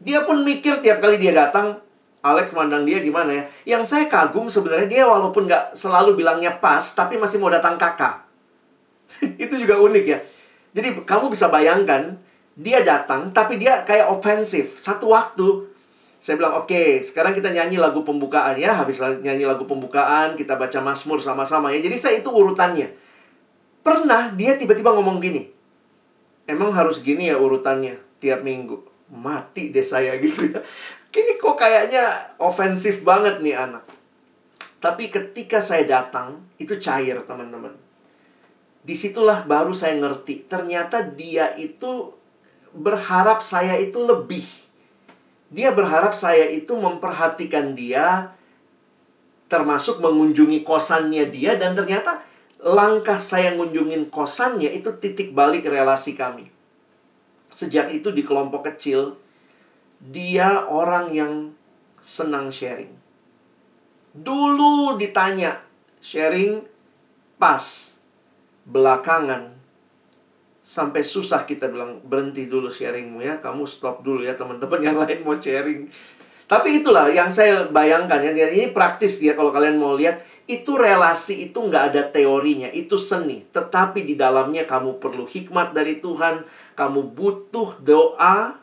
[0.00, 1.76] Dia pun mikir tiap kali dia datang,
[2.24, 3.44] Alex mandang dia gimana ya.
[3.76, 8.24] Yang saya kagum sebenarnya dia walaupun nggak selalu bilangnya pas, tapi masih mau datang kakak.
[9.44, 10.18] itu juga unik ya.
[10.72, 12.16] Jadi kamu bisa bayangkan,
[12.56, 14.80] dia datang, tapi dia kayak ofensif.
[14.80, 15.68] Satu waktu,
[16.16, 18.72] saya bilang, oke, okay, sekarang kita nyanyi lagu pembukaan ya.
[18.72, 21.80] Habis nyanyi lagu pembukaan, kita baca Mazmur sama-sama ya.
[21.84, 22.88] Jadi saya itu urutannya.
[23.84, 25.48] Pernah dia tiba-tiba ngomong gini,
[26.44, 30.60] emang harus gini ya urutannya tiap minggu mati deh saya gitu ya.
[31.10, 33.82] Kini kok kayaknya ofensif banget nih anak.
[34.80, 37.76] Tapi ketika saya datang, itu cair teman-teman.
[38.80, 40.48] Di situlah baru saya ngerti.
[40.48, 42.16] Ternyata dia itu
[42.72, 44.46] berharap saya itu lebih.
[45.50, 48.32] Dia berharap saya itu memperhatikan dia,
[49.50, 52.22] termasuk mengunjungi kosannya dia, dan ternyata
[52.62, 56.59] langkah saya ngunjungin kosannya itu titik balik relasi kami.
[57.60, 59.20] Sejak itu di kelompok kecil,
[60.00, 61.32] dia orang yang
[62.00, 62.96] senang sharing.
[64.16, 65.60] Dulu ditanya,
[66.00, 66.64] sharing
[67.36, 67.60] pas,
[68.64, 69.52] belakangan,
[70.64, 75.20] sampai susah kita bilang berhenti dulu sharingmu ya, kamu stop dulu ya teman-teman yang lain
[75.20, 75.84] mau sharing.
[76.48, 81.52] Tapi itulah yang saya bayangkan, yang ini praktis ya kalau kalian mau lihat, itu relasi
[81.52, 83.44] itu nggak ada teorinya, itu seni.
[83.52, 86.42] Tetapi di dalamnya kamu perlu hikmat dari Tuhan,
[86.80, 88.56] kamu butuh doa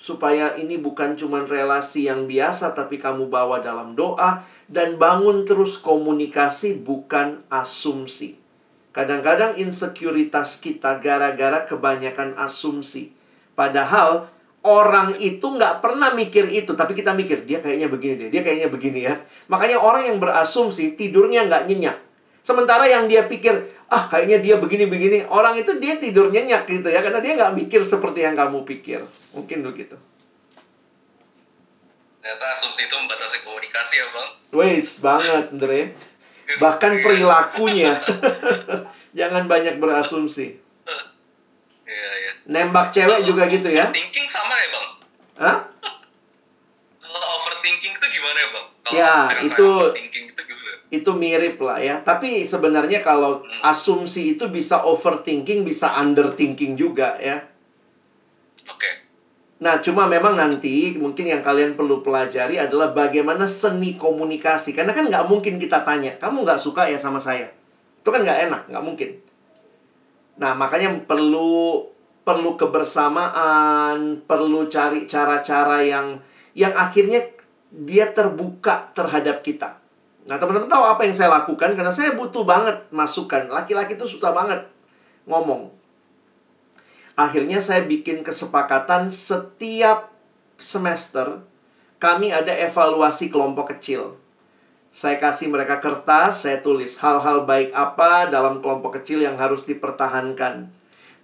[0.00, 5.76] supaya ini bukan cuma relasi yang biasa tapi kamu bawa dalam doa dan bangun terus
[5.76, 8.40] komunikasi bukan asumsi.
[8.96, 13.12] Kadang-kadang insekuritas kita gara-gara kebanyakan asumsi.
[13.52, 14.32] Padahal
[14.64, 18.72] orang itu nggak pernah mikir itu, tapi kita mikir dia kayaknya begini deh, dia kayaknya
[18.72, 19.20] begini ya.
[19.52, 21.98] Makanya orang yang berasumsi tidurnya nggak nyenyak.
[22.40, 23.52] Sementara yang dia pikir,
[23.90, 25.28] ah kayaknya dia begini-begini.
[25.28, 27.04] Orang itu dia tidur nyenyak gitu ya.
[27.04, 29.04] Karena dia nggak mikir seperti yang kamu pikir.
[29.36, 29.96] Mungkin begitu.
[32.20, 34.30] Ternyata asumsi itu membatasi komunikasi ya Bang.
[34.52, 35.80] Wes, banget Andre.
[36.58, 37.96] Bahkan perilakunya.
[39.18, 40.70] Jangan banyak berasumsi.
[42.50, 43.94] Nembak cewek juga gitu ya?
[43.94, 44.86] Thinking sama ya bang?
[45.38, 45.56] Hah?
[46.98, 48.66] Kalau overthinking itu gimana ya bang?
[48.82, 49.14] Kalau ya
[49.46, 49.68] itu
[50.90, 52.02] itu mirip lah ya.
[52.02, 53.62] Tapi sebenarnya kalau hmm.
[53.62, 57.46] asumsi itu bisa overthinking, bisa underthinking juga ya.
[58.66, 58.76] Oke.
[58.76, 58.94] Okay.
[59.60, 64.72] Nah, cuma memang nanti mungkin yang kalian perlu pelajari adalah bagaimana seni komunikasi.
[64.72, 67.52] Karena kan nggak mungkin kita tanya, kamu nggak suka ya sama saya?
[68.00, 69.10] Itu kan nggak enak, nggak mungkin.
[70.40, 71.84] Nah, makanya perlu
[72.24, 76.24] perlu kebersamaan, perlu cari cara-cara yang
[76.56, 77.20] yang akhirnya
[77.68, 79.79] dia terbuka terhadap kita.
[80.30, 83.50] Nah, teman-teman tahu apa yang saya lakukan karena saya butuh banget masukan.
[83.50, 84.62] Laki-laki itu susah banget
[85.26, 85.74] ngomong.
[87.18, 90.14] Akhirnya saya bikin kesepakatan setiap
[90.54, 91.42] semester
[91.98, 94.14] kami ada evaluasi kelompok kecil.
[94.94, 100.70] Saya kasih mereka kertas, saya tulis hal-hal baik apa dalam kelompok kecil yang harus dipertahankan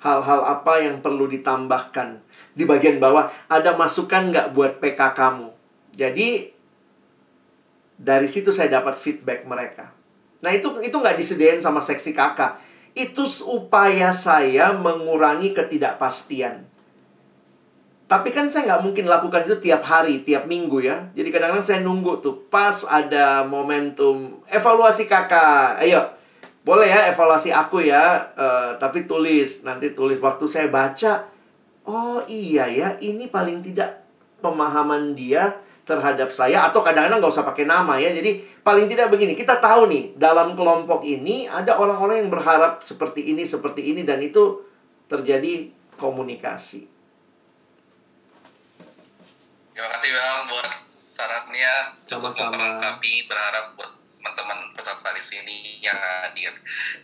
[0.02, 2.20] hal-hal apa yang perlu ditambahkan.
[2.52, 5.48] Di bagian bawah ada masukan nggak buat PK kamu.
[5.96, 6.55] Jadi
[7.97, 9.93] dari situ saya dapat feedback mereka.
[10.44, 12.60] Nah itu itu nggak disediain sama seksi kakak.
[12.97, 16.64] Itu upaya saya mengurangi ketidakpastian.
[18.06, 21.10] Tapi kan saya nggak mungkin lakukan itu tiap hari, tiap minggu ya.
[21.18, 25.82] Jadi kadang-kadang saya nunggu tuh pas ada momentum evaluasi kakak.
[25.82, 26.14] Ayo,
[26.62, 31.27] boleh ya evaluasi aku ya, uh, tapi tulis nanti tulis waktu saya baca.
[31.82, 34.06] Oh iya ya, ini paling tidak
[34.39, 38.10] pemahaman dia terhadap saya atau kadang-kadang nggak usah pakai nama ya.
[38.10, 43.30] Jadi paling tidak begini, kita tahu nih dalam kelompok ini ada orang-orang yang berharap seperti
[43.30, 44.66] ini, seperti ini dan itu
[45.06, 46.90] terjadi komunikasi.
[49.70, 50.70] Terima kasih bang buat
[51.14, 52.52] sarannya Sama-sama.
[52.52, 53.92] melengkapi berharap buat
[54.34, 56.50] teman-teman peserta di sini yang hadir.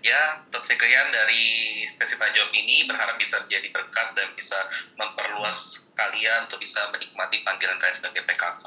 [0.02, 1.44] Ya, sekian dari
[1.86, 4.58] sesi tanya jawab ini berharap bisa menjadi berkat dan bisa
[4.98, 8.62] memperluas kalian untuk bisa menikmati panggilan kalian sebagai PKK.